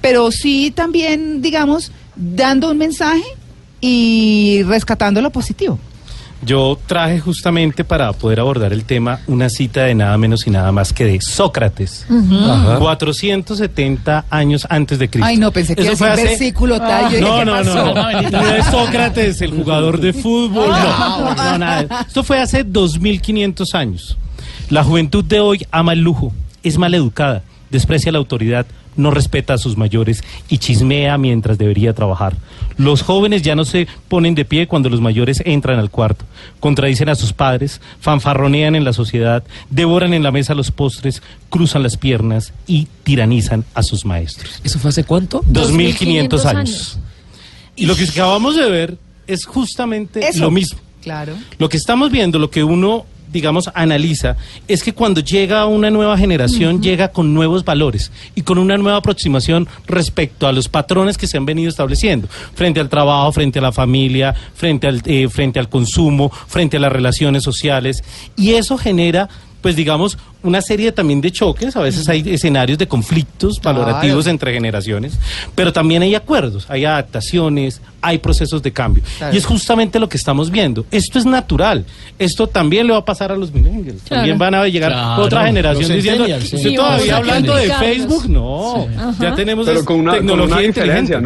pero 0.00 0.30
sí 0.30 0.72
también, 0.74 1.40
digamos, 1.42 1.92
dando 2.14 2.70
un 2.70 2.78
mensaje 2.78 3.22
y 3.80 4.62
rescatando 4.64 5.20
lo 5.22 5.30
positivo? 5.30 5.78
Yo 6.40 6.78
traje 6.86 7.18
justamente 7.18 7.82
para 7.82 8.12
poder 8.12 8.38
abordar 8.40 8.72
el 8.72 8.84
tema 8.84 9.18
una 9.26 9.48
cita 9.48 9.82
de 9.84 9.94
nada 9.96 10.16
menos 10.18 10.46
y 10.46 10.50
nada 10.50 10.70
más 10.70 10.92
que 10.92 11.04
de 11.04 11.20
Sócrates. 11.20 12.06
Ajá. 12.08 12.78
470 12.78 14.24
años 14.30 14.66
antes 14.70 14.98
de 14.98 15.08
Cristo. 15.10 15.26
Ay, 15.26 15.36
no, 15.36 15.50
pensé 15.50 15.74
que 15.74 15.82
Eso 15.82 15.92
iba 15.92 15.94
a 15.94 15.96
fue 15.96 16.08
decir 16.08 16.26
hace- 16.26 16.38
versículo 16.44 16.78
tal. 16.78 17.04
No, 17.20 17.38
¿qué 17.38 17.44
no, 17.44 17.64
no. 17.64 17.94
Bendita. 17.94 18.40
No 18.42 18.48
es 18.54 18.66
Sócrates, 18.66 19.40
el 19.42 19.50
jugador 19.52 20.00
de 20.00 20.12
fútbol. 20.12 20.68
No, 20.70 21.34
no, 21.34 21.58
nada. 21.58 22.04
Esto 22.06 22.22
fue 22.22 22.40
hace 22.40 22.62
2500 22.64 23.74
años. 23.74 24.16
La 24.70 24.84
juventud 24.84 25.24
de 25.24 25.40
hoy 25.40 25.66
ama 25.70 25.92
el 25.92 26.00
lujo, 26.00 26.32
es 26.62 26.78
maleducada, 26.78 27.42
desprecia 27.70 28.12
la 28.12 28.18
autoridad, 28.18 28.66
no 28.98 29.10
respeta 29.10 29.54
a 29.54 29.58
sus 29.58 29.78
mayores 29.78 30.22
y 30.50 30.58
chismea 30.58 31.16
mientras 31.16 31.56
debería 31.56 31.94
trabajar. 31.94 32.36
Los 32.76 33.02
jóvenes 33.02 33.40
ya 33.40 33.54
no 33.54 33.64
se 33.64 33.88
ponen 34.08 34.34
de 34.34 34.44
pie 34.44 34.66
cuando 34.66 34.90
los 34.90 35.00
mayores 35.00 35.42
entran 35.46 35.78
al 35.78 35.90
cuarto, 35.90 36.26
contradicen 36.60 37.08
a 37.08 37.14
sus 37.14 37.32
padres, 37.32 37.80
fanfarronean 38.00 38.74
en 38.74 38.84
la 38.84 38.92
sociedad, 38.92 39.42
devoran 39.70 40.12
en 40.12 40.22
la 40.22 40.30
mesa 40.30 40.54
los 40.54 40.70
postres, 40.70 41.22
cruzan 41.48 41.82
las 41.82 41.96
piernas 41.96 42.52
y 42.66 42.88
tiranizan 43.04 43.64
a 43.72 43.82
sus 43.82 44.04
maestros. 44.04 44.60
¿Eso 44.62 44.78
fue 44.78 44.90
hace 44.90 45.04
cuánto? 45.04 45.42
2500 45.46 46.44
años. 46.44 46.56
años. 46.56 46.98
Y 47.76 47.86
lo 47.86 47.96
que 47.96 48.04
acabamos 48.04 48.56
de 48.56 48.68
ver 48.68 48.98
es 49.26 49.46
justamente 49.46 50.26
Eso. 50.26 50.40
lo 50.40 50.50
mismo. 50.50 50.78
Claro. 51.02 51.34
Lo 51.58 51.68
que 51.68 51.76
estamos 51.76 52.10
viendo, 52.10 52.38
lo 52.38 52.50
que 52.50 52.64
uno, 52.64 53.06
digamos, 53.32 53.70
analiza, 53.74 54.36
es 54.66 54.82
que 54.82 54.92
cuando 54.92 55.20
llega 55.20 55.66
una 55.66 55.90
nueva 55.90 56.16
generación, 56.16 56.82
llega 56.82 57.08
con 57.08 57.34
nuevos 57.34 57.64
valores 57.64 58.10
y 58.34 58.42
con 58.42 58.58
una 58.58 58.76
nueva 58.76 58.98
aproximación 58.98 59.68
respecto 59.86 60.46
a 60.46 60.52
los 60.52 60.68
patrones 60.68 61.18
que 61.18 61.26
se 61.26 61.36
han 61.36 61.46
venido 61.46 61.68
estableciendo, 61.68 62.28
frente 62.54 62.80
al 62.80 62.88
trabajo, 62.88 63.32
frente 63.32 63.58
a 63.58 63.62
la 63.62 63.72
familia, 63.72 64.34
frente 64.54 64.86
al, 64.86 65.02
eh, 65.04 65.28
frente 65.28 65.58
al 65.58 65.68
consumo, 65.68 66.30
frente 66.30 66.76
a 66.76 66.80
las 66.80 66.92
relaciones 66.92 67.42
sociales. 67.42 68.02
Y 68.36 68.52
eso 68.52 68.78
genera 68.78 69.28
pues 69.60 69.74
digamos, 69.76 70.16
una 70.42 70.62
serie 70.62 70.92
también 70.92 71.20
de 71.20 71.32
choques, 71.32 71.74
a 71.76 71.80
veces 71.80 72.08
hay 72.08 72.22
escenarios 72.32 72.78
de 72.78 72.86
conflictos 72.86 73.58
Claro. 73.60 73.80
valorativos 73.80 74.26
entre 74.28 74.52
generaciones, 74.52 75.18
pero 75.54 75.72
también 75.72 76.02
hay 76.02 76.14
acuerdos, 76.14 76.66
hay 76.68 76.84
adaptaciones, 76.84 77.80
hay 78.00 78.18
procesos 78.18 78.62
de 78.62 78.72
cambio. 78.72 79.02
Claro. 79.18 79.34
Y 79.34 79.38
es 79.38 79.46
justamente 79.46 79.98
lo 79.98 80.08
que 80.08 80.16
estamos 80.16 80.50
viendo. 80.50 80.86
Esto 80.92 81.18
es 81.18 81.26
natural. 81.26 81.84
Esto 82.18 82.46
también 82.46 82.86
le 82.86 82.92
va 82.92 83.00
a 83.00 83.04
pasar 83.04 83.32
a 83.32 83.36
los 83.36 83.52
millennials. 83.52 84.02
También 84.02 84.38
van 84.38 84.54
a 84.54 84.66
llegar 84.68 84.92
Claro. 84.92 85.22
otra 85.24 85.46
generación 85.46 85.90
diciendo, 85.92 86.24
sí. 86.40 86.56
usted 86.56 86.74
todavía 86.76 87.16
hablando 87.16 87.56
de. 87.56 87.72
Facebook, 87.72 88.28
no. 88.28 88.86
Ya 89.20 89.34
tenemos 89.34 89.66
Pero 89.66 89.84
con 89.84 89.96
una, 90.00 90.12
con 90.12 90.18
tecnología 90.20 90.54
una 90.56 90.64
inteligente. 90.64 91.00
diferencia, 91.16 91.20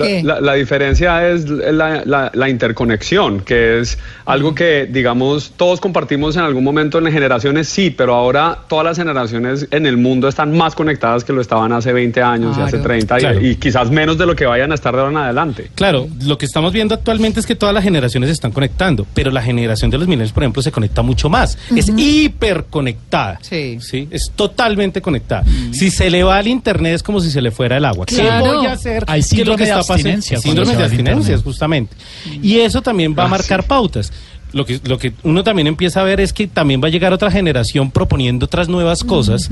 La, 0.00 0.06
¿Qué? 0.06 0.22
la- 0.22 0.40
la 0.40 0.54
diferencia 0.54 1.28
es 1.28 1.48
la, 1.48 2.02
la- 2.04 2.30
la 2.34 2.48
interconexión, 2.48 3.40
que 3.40 3.80
es 3.80 3.98
algo 4.24 4.54
que, 4.54 4.88
digamos, 4.90 5.52
todos 5.56 5.80
compartimos 5.80 6.36
en 6.36 6.42
algún 6.42 6.64
momento 6.64 6.98
en 6.98 7.10
generaciones, 7.12 7.68
sí, 7.68 7.90
pero 7.90 8.14
ahora 8.14 8.58
todas 8.68 8.84
las 8.84 8.96
generaciones 8.96 9.66
en 9.70 9.86
el 9.86 9.96
mundo 9.96 10.28
están 10.28 10.56
más 10.56 10.74
conectadas 10.74 11.24
que 11.24 11.32
lo 11.32 11.40
estaban 11.40 11.72
hace 11.72 11.92
20 11.92 12.22
años 12.22 12.56
y 12.58 12.60
hace 12.60 12.70
Claro. 12.72 12.84
30 12.84 13.16
y- 13.18 13.20
Claro. 13.20 13.46
y, 13.46 13.56
quizás 13.56 13.90
menos 13.90 14.18
de 14.18 14.26
lo 14.26 14.34
que 14.34 14.46
vayan 14.46 14.72
a 14.72 14.74
estar 14.74 14.94
de 14.94 15.00
ahora 15.00 15.12
en 15.12 15.18
adelante. 15.18 15.70
Claro, 15.74 16.08
lo 16.24 16.38
que 16.38 16.46
estamos 16.46 16.72
viendo 16.72 16.94
actualmente 16.94 17.40
es 17.40 17.46
que 17.46 17.54
todas 17.54 17.74
las 17.74 17.84
generaciones 17.84 18.28
se 18.28 18.32
están 18.34 18.52
conectando, 18.52 19.06
pero 19.14 19.30
la 19.30 19.42
generación 19.42 19.90
de 19.90 19.98
los 19.98 20.06
millennials, 20.08 20.32
por 20.32 20.42
ejemplo, 20.42 20.62
se 20.62 20.72
conecta 20.72 21.02
mucho 21.02 21.28
más. 21.28 21.58
Es 21.74 21.90
hiperconectada. 21.96 23.38
Sí. 23.42 23.78
Es 24.10 24.30
totalmente 24.34 25.00
conectada. 25.00 25.44
Si 25.72 25.90
se 25.90 26.10
le 26.10 26.22
va 26.22 26.38
al 26.38 26.46
internet 26.48 26.94
es 26.94 27.02
como 27.02 27.20
si 27.20 27.30
se 27.30 27.40
le 27.40 27.50
fuera 27.50 27.76
el 27.76 27.84
agua. 27.84 28.06
Claro. 28.06 28.44
¿Qué 28.44 28.50
voy 28.56 28.66
a 28.66 28.72
hacer? 28.72 29.04
Hay 29.06 29.22
¿Qué 29.22 29.42
es 29.42 29.46
lo 29.46 29.56
que 29.56 29.64
está 29.64 29.76
pasando? 29.78 29.89
Abstinencia 29.94 30.36
cuando 30.40 30.64
Síndrome 30.64 30.66
se 30.66 30.72
de 30.72 30.76
va 30.76 30.84
al 30.84 30.90
abstinencia, 30.90 31.20
internet. 31.34 31.44
justamente. 31.44 31.96
Y 32.42 32.58
eso 32.58 32.82
también 32.82 33.14
va 33.18 33.24
a 33.24 33.28
marcar 33.28 33.64
pautas. 33.64 34.12
Lo 34.52 34.64
que, 34.66 34.80
lo 34.84 34.98
que 34.98 35.12
uno 35.22 35.44
también 35.44 35.68
empieza 35.68 36.00
a 36.00 36.04
ver 36.04 36.20
es 36.20 36.32
que 36.32 36.48
también 36.48 36.82
va 36.82 36.88
a 36.88 36.90
llegar 36.90 37.12
otra 37.12 37.30
generación 37.30 37.90
proponiendo 37.90 38.46
otras 38.46 38.68
nuevas 38.68 39.04
cosas 39.04 39.48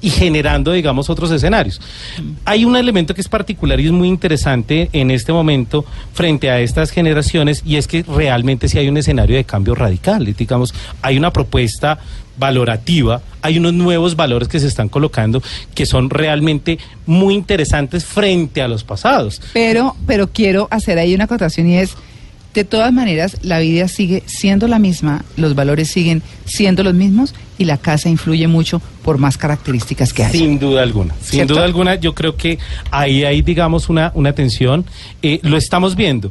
y 0.00 0.10
generando, 0.10 0.72
digamos, 0.72 1.10
otros 1.10 1.30
escenarios. 1.30 1.80
Hay 2.44 2.64
un 2.64 2.76
elemento 2.76 3.14
que 3.14 3.20
es 3.20 3.28
particular 3.28 3.78
y 3.80 3.86
es 3.86 3.92
muy 3.92 4.08
interesante 4.08 4.88
en 4.92 5.10
este 5.10 5.32
momento 5.32 5.84
frente 6.12 6.50
a 6.50 6.60
estas 6.60 6.90
generaciones 6.90 7.62
y 7.64 7.76
es 7.76 7.86
que 7.86 8.02
realmente 8.04 8.68
sí 8.68 8.78
hay 8.78 8.88
un 8.88 8.96
escenario 8.96 9.36
de 9.36 9.44
cambio 9.44 9.74
radical. 9.74 10.24
Digamos, 10.36 10.74
hay 11.02 11.16
una 11.16 11.32
propuesta 11.32 11.98
valorativa, 12.38 13.20
hay 13.42 13.58
unos 13.58 13.74
nuevos 13.74 14.16
valores 14.16 14.48
que 14.48 14.60
se 14.60 14.66
están 14.66 14.88
colocando 14.88 15.42
que 15.74 15.86
son 15.86 16.10
realmente 16.10 16.78
muy 17.06 17.34
interesantes 17.34 18.04
frente 18.04 18.62
a 18.62 18.68
los 18.68 18.84
pasados. 18.84 19.40
Pero, 19.52 19.96
pero 20.06 20.28
quiero 20.28 20.68
hacer 20.70 20.98
ahí 20.98 21.14
una 21.14 21.24
acotación 21.24 21.68
y 21.68 21.78
es, 21.78 21.94
de 22.54 22.64
todas 22.64 22.92
maneras, 22.92 23.36
la 23.42 23.58
vida 23.60 23.88
sigue 23.88 24.22
siendo 24.26 24.68
la 24.68 24.78
misma, 24.78 25.24
los 25.36 25.54
valores 25.54 25.88
siguen 25.90 26.22
siendo 26.44 26.82
los 26.82 26.94
mismos 26.94 27.34
y 27.58 27.64
la 27.64 27.76
casa 27.76 28.08
influye 28.08 28.46
mucho 28.46 28.80
por 29.02 29.18
más 29.18 29.36
características 29.36 30.12
que 30.12 30.24
haya. 30.24 30.32
Sin 30.32 30.58
duda 30.58 30.82
alguna. 30.82 31.14
Sin 31.20 31.30
¿Cierto? 31.30 31.54
duda 31.54 31.64
alguna, 31.64 31.96
yo 31.96 32.14
creo 32.14 32.36
que 32.36 32.58
ahí 32.90 33.24
hay, 33.24 33.42
digamos, 33.42 33.88
una, 33.88 34.12
una 34.14 34.32
tensión. 34.32 34.84
Eh, 35.22 35.40
lo 35.42 35.56
estamos 35.56 35.96
viendo. 35.96 36.30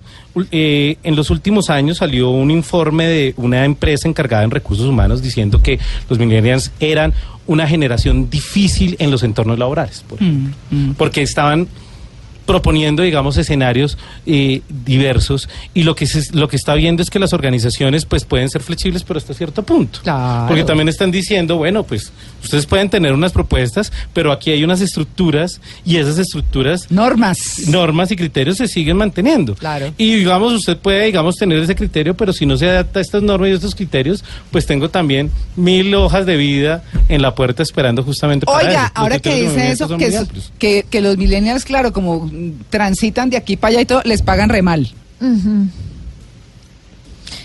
Eh, 0.51 0.97
en 1.03 1.15
los 1.15 1.29
últimos 1.29 1.69
años 1.69 1.97
salió 1.97 2.29
un 2.29 2.49
informe 2.49 3.07
de 3.07 3.33
una 3.37 3.65
empresa 3.65 4.07
encargada 4.07 4.43
en 4.43 4.51
recursos 4.51 4.85
humanos 4.87 5.21
diciendo 5.21 5.61
que 5.61 5.79
los 6.09 6.17
millennials 6.17 6.71
eran 6.79 7.13
una 7.47 7.67
generación 7.67 8.29
difícil 8.29 8.95
en 8.99 9.11
los 9.11 9.23
entornos 9.23 9.57
laborales. 9.59 10.03
por 10.07 10.21
ejemplo. 10.21 10.55
Mm, 10.71 10.89
mm. 10.89 10.93
Porque 10.95 11.21
estaban 11.21 11.67
proponiendo, 12.47 13.03
digamos, 13.03 13.37
escenarios 13.37 13.97
eh, 14.25 14.61
diversos 14.85 15.47
y 15.75 15.83
lo 15.83 15.95
que 15.95 16.07
se, 16.07 16.35
lo 16.35 16.47
que 16.47 16.55
está 16.55 16.73
viendo 16.73 17.03
es 17.03 17.11
que 17.11 17.19
las 17.19 17.33
organizaciones 17.33 18.05
pues 18.05 18.25
pueden 18.25 18.49
ser 18.49 18.63
flexibles 18.63 19.03
pero 19.03 19.19
hasta 19.19 19.35
cierto 19.35 19.61
punto. 19.61 19.99
Claro. 20.01 20.47
Porque 20.47 20.63
también 20.63 20.89
están 20.89 21.11
diciendo, 21.11 21.57
bueno, 21.57 21.83
pues 21.83 22.11
ustedes 22.41 22.65
pueden 22.65 22.89
tener 22.89 23.13
unas 23.13 23.33
propuestas, 23.33 23.91
pero 24.13 24.31
aquí 24.31 24.49
hay 24.49 24.63
unas 24.63 24.81
estructuras 24.81 25.61
y 25.85 25.97
esas 25.97 26.17
estructuras 26.17 26.89
Normas. 26.89 27.67
normas 27.67 28.11
y 28.11 28.15
criterios 28.15 28.57
se 28.57 28.67
siguen 28.67 28.97
manteniendo. 28.97 29.53
Claro. 29.53 29.93
Y 29.97 30.15
digamos, 30.15 30.53
usted 30.53 30.77
puede, 30.77 31.05
digamos, 31.05 31.35
tener 31.35 31.59
ese 31.59 31.75
criterio, 31.75 32.15
pero 32.15 32.31
si 32.31 32.45
no 32.45 32.57
se 32.57 32.69
adapta 32.69 32.99
a 32.99 33.01
estas 33.01 33.21
normas 33.21 33.49
y 33.49 33.51
a 33.51 33.55
estos 33.55 33.75
criterios, 33.75 34.23
pues 34.51 34.65
tengo 34.65 34.89
también 34.89 35.29
mil 35.57 35.93
hojas 35.95 36.25
de 36.25 36.37
vida 36.37 36.83
en 37.09 37.21
la 37.21 37.35
puerta 37.35 37.61
esperando 37.61 38.03
justamente 38.03 38.45
para 38.45 38.57
Oiga, 38.59 38.83
eso. 38.85 38.91
Ahora 38.95 39.19
que 39.19 39.35
dice 39.35 39.71
eso, 39.71 39.97
que, 39.97 40.25
que, 40.57 40.85
que 40.89 41.01
los 41.01 41.17
millennials, 41.17 41.65
claro, 41.65 41.91
como 41.91 42.29
transitan 42.69 43.29
de 43.29 43.37
aquí 43.37 43.57
para 43.57 43.71
allá 43.73 43.81
y 43.81 43.85
todo, 43.85 44.01
les 44.05 44.21
pagan 44.21 44.49
re 44.49 44.61
mal. 44.61 44.89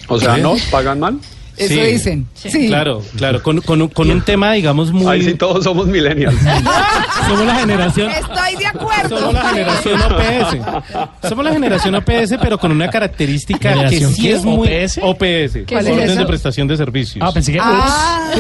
O 0.09 0.19
sea, 0.19 0.37
¿no? 0.37 0.55
¿Pagan 0.71 1.01
mal? 1.01 1.19
Eso 1.57 1.75
Sí. 1.75 1.81
dicen. 1.81 2.27
Sí. 2.35 2.69
Claro, 2.69 3.03
claro, 3.17 3.43
con, 3.43 3.61
con 3.61 3.83
un- 3.83 3.89
con 3.89 4.11
un 4.11 4.23
tema, 4.23 4.53
digamos, 4.53 4.91
muy... 4.93 5.07
Ahí 5.07 5.23
sí 5.23 5.35
todos 5.35 5.65
somos 5.65 5.87
millennials. 5.87 6.35
Somos 7.29 7.47
la 7.47 7.55
generación... 7.61 8.11
Estoy 8.11 8.57
de 8.59 8.67
acuerdo. 8.67 9.19
Somos 9.19 9.35
la 9.35 9.49
generación 9.51 10.01
OPS. 10.03 11.29
Somos 11.29 11.45
la 11.45 11.53
generación 11.53 11.95
OPS, 11.95 12.35
pero 12.41 12.59
con 12.59 12.73
una 12.73 12.89
característica 12.91 13.59
que 13.61 13.69
¿Generación 13.75 14.13
sí 14.13 14.23
qué? 14.23 14.33
es 14.33 14.45
muy 14.45 14.69
¿OPS? 14.69 14.99
OPS, 15.03 15.59
¿Cuál 15.69 15.87
es 15.87 15.93
orden 15.93 16.11
eso? 16.11 16.19
de 16.21 16.27
prestación 16.27 16.69
de 16.69 16.77
servicios. 16.77 17.25
Ah, 17.27 17.33
pensé 17.33 17.53
que... 17.53 17.59
Ah, 17.61 18.31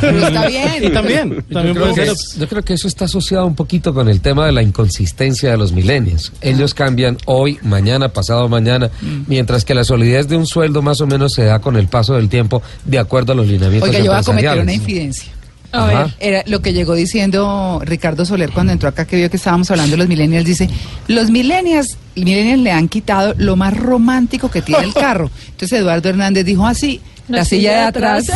pero 0.00 0.26
está 0.26 0.48
y 0.48 0.52
bien. 0.80 0.92
también, 0.92 1.34
Yo 1.48 1.54
también 1.54 1.74
creo, 1.74 1.90
puede 1.92 2.08
que, 2.08 2.14
ser. 2.16 2.40
yo 2.40 2.48
creo 2.48 2.62
que 2.62 2.74
eso 2.74 2.88
está 2.88 3.04
asociado 3.04 3.46
un 3.46 3.54
poquito 3.54 3.92
con 3.92 4.08
el 4.08 4.20
tema 4.20 4.46
de 4.46 4.52
la 4.52 4.62
inconsistencia 4.62 5.50
de 5.50 5.56
los 5.58 5.72
milenios. 5.72 6.32
Ellos 6.40 6.72
cambian 6.74 7.18
hoy, 7.26 7.58
mañana, 7.62 8.08
pasado 8.10 8.48
mañana, 8.48 8.90
mientras 9.26 9.64
que 9.64 9.74
la 9.74 9.84
solidez 9.84 10.28
de 10.28 10.36
un 10.36 10.46
sueldo 10.46 10.82
más 10.82 11.00
o 11.00 11.06
menos 11.06 11.32
se 11.34 11.44
da 11.44 11.58
con 11.58 11.76
el 11.76 11.88
paso 11.88 12.14
del 12.14 12.28
tiempo 12.28 12.62
de 12.84 12.98
acuerdo 12.98 13.32
a 13.32 13.36
los 13.36 13.46
lineamientos 13.46 13.88
Oiga, 13.88 14.00
yo 14.00 14.10
voy 14.10 14.20
a 14.20 14.22
cometer 14.22 14.58
una 14.58 14.72
infidencia. 14.72 15.32
A 15.72 15.84
ver. 15.84 16.14
Era 16.18 16.42
lo 16.46 16.60
que 16.62 16.72
llegó 16.72 16.94
diciendo 16.94 17.80
Ricardo 17.84 18.24
Soler 18.24 18.50
cuando 18.50 18.72
entró 18.72 18.88
acá, 18.88 19.04
que 19.04 19.16
vio 19.16 19.30
que 19.30 19.36
estábamos 19.36 19.70
hablando 19.70 19.92
de 19.92 19.98
los 19.98 20.08
millennials. 20.08 20.44
Dice, 20.44 20.68
los 21.06 21.30
millennials, 21.30 21.96
millennials 22.16 22.62
le 22.62 22.72
han 22.72 22.88
quitado 22.88 23.34
lo 23.36 23.54
más 23.54 23.76
romántico 23.76 24.50
que 24.50 24.62
tiene 24.62 24.82
el 24.84 24.92
carro. 24.92 25.30
Entonces 25.50 25.78
Eduardo 25.78 26.08
Hernández 26.08 26.44
dijo 26.44 26.66
así, 26.66 27.00
la, 27.28 27.38
La 27.38 27.44
silla 27.44 27.72
de 27.72 27.78
atrás. 27.78 28.26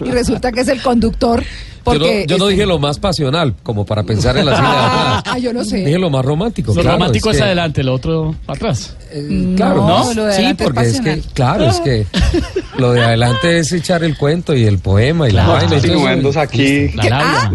y 0.04 0.10
resulta 0.10 0.52
que 0.52 0.60
es 0.60 0.68
el 0.68 0.82
conductor. 0.82 1.42
Yo 1.84 1.92
no, 1.94 1.98
Porque 1.98 2.24
yo 2.28 2.38
no 2.38 2.44
este- 2.44 2.54
dije 2.54 2.66
lo 2.66 2.78
más 2.78 2.98
pasional, 2.98 3.54
como 3.62 3.84
para 3.84 4.04
pensar 4.04 4.36
en 4.36 4.46
la 4.46 4.56
silla 4.56 4.68
de 4.70 4.76
atrás. 4.76 5.22
Ah, 5.26 5.38
yo 5.38 5.52
no 5.52 5.64
sé. 5.64 5.78
Dije 5.78 5.98
lo 5.98 6.10
más 6.10 6.24
romántico. 6.24 6.72
Lo 6.74 6.80
claro, 6.82 6.96
romántico 6.98 7.30
es, 7.30 7.36
que- 7.38 7.42
adelante, 7.42 7.82
lo 7.82 7.94
otro 7.94 8.34
atrás. 8.46 8.96
eh, 9.10 9.54
claro, 9.56 9.86
¿no? 9.86 10.14
lo 10.14 10.24
de 10.26 10.32
sí, 10.36 10.44
es 10.44 10.54
porque 10.56 10.80
es 10.82 11.00
que, 11.00 11.22
claro, 11.34 11.66
es 11.68 11.80
que 11.80 12.06
lo 12.78 12.92
de 12.92 13.04
adelante 13.04 13.58
es 13.58 13.72
echar 13.72 14.04
el 14.04 14.16
cuento 14.16 14.54
y 14.54 14.64
el 14.64 14.78
poema 14.78 15.28
y 15.28 15.32
la 15.32 15.42
No, 15.44 15.52
vaina. 15.54 15.64
entonces- 15.64 15.90
innuendos 15.90 16.36
aquí. 16.36 16.90
Ah, 17.10 17.50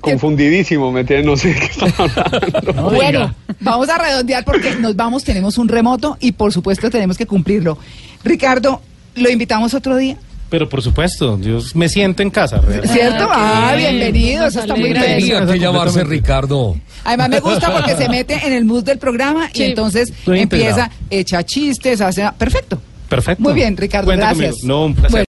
confundidísimo, 0.00 0.90
me 0.92 1.04
tiene, 1.04 1.22
no 1.24 1.36
sé 1.36 1.54
qué 1.54 1.64
están 1.66 1.92
hablando. 1.98 2.72
No 2.74 2.90
Bueno, 2.90 3.34
vamos 3.60 3.88
a 3.88 3.98
redondear 3.98 4.44
porque 4.44 4.76
nos 4.76 4.96
vamos, 4.96 5.24
tenemos 5.24 5.58
un 5.58 5.68
remoto 5.68 6.16
y 6.20 6.32
por 6.32 6.52
supuesto 6.52 6.90
tenemos 6.90 7.16
que 7.16 7.26
cumplirlo. 7.26 7.78
Ricardo, 8.24 8.80
lo 9.16 9.28
invitamos 9.30 9.74
otro 9.74 9.96
día, 9.96 10.16
Pero 10.52 10.68
por 10.68 10.82
supuesto, 10.82 11.38
yo 11.40 11.60
me 11.72 11.88
siento 11.88 12.22
en 12.22 12.28
casa. 12.28 12.60
¿cierto? 12.84 13.26
Ah, 13.30 13.70
Ah, 13.70 13.70
qué 13.72 13.76
bien. 13.78 13.92
bienvenido, 13.96 14.42
Nos 14.42 14.50
eso 14.52 14.60
está 14.60 14.74
muy 14.76 14.90
bien. 14.92 15.00
Tenía 15.02 15.46
que 15.46 15.58
llamarse. 15.58 16.04
Ricardo. 16.04 16.76
Además 17.04 17.28
me 17.30 17.40
gusta 17.40 17.72
porque 17.72 17.96
se 17.96 18.06
mete 18.10 18.38
en 18.46 18.52
el 18.52 18.66
mood 18.66 18.84
del 18.84 18.98
programa 18.98 19.48
y 19.54 19.62
entonces 19.62 20.10
empieza, 20.26 20.42
integrado. 20.42 20.90
echa 21.08 21.42
chistes, 21.42 22.02
hace... 22.02 22.28
Perfecto. 22.36 22.78
Perfecto. 23.08 23.42
Muy 23.42 23.54
bien, 23.54 23.76
Ricardo, 23.78 24.06
Cuenta 24.06 24.26
gracias. 24.26 24.56
conmigo. 24.56 24.68
No, 24.68 24.84
un 24.86 24.94
placer. 24.94 25.10
Bueno. 25.10 25.20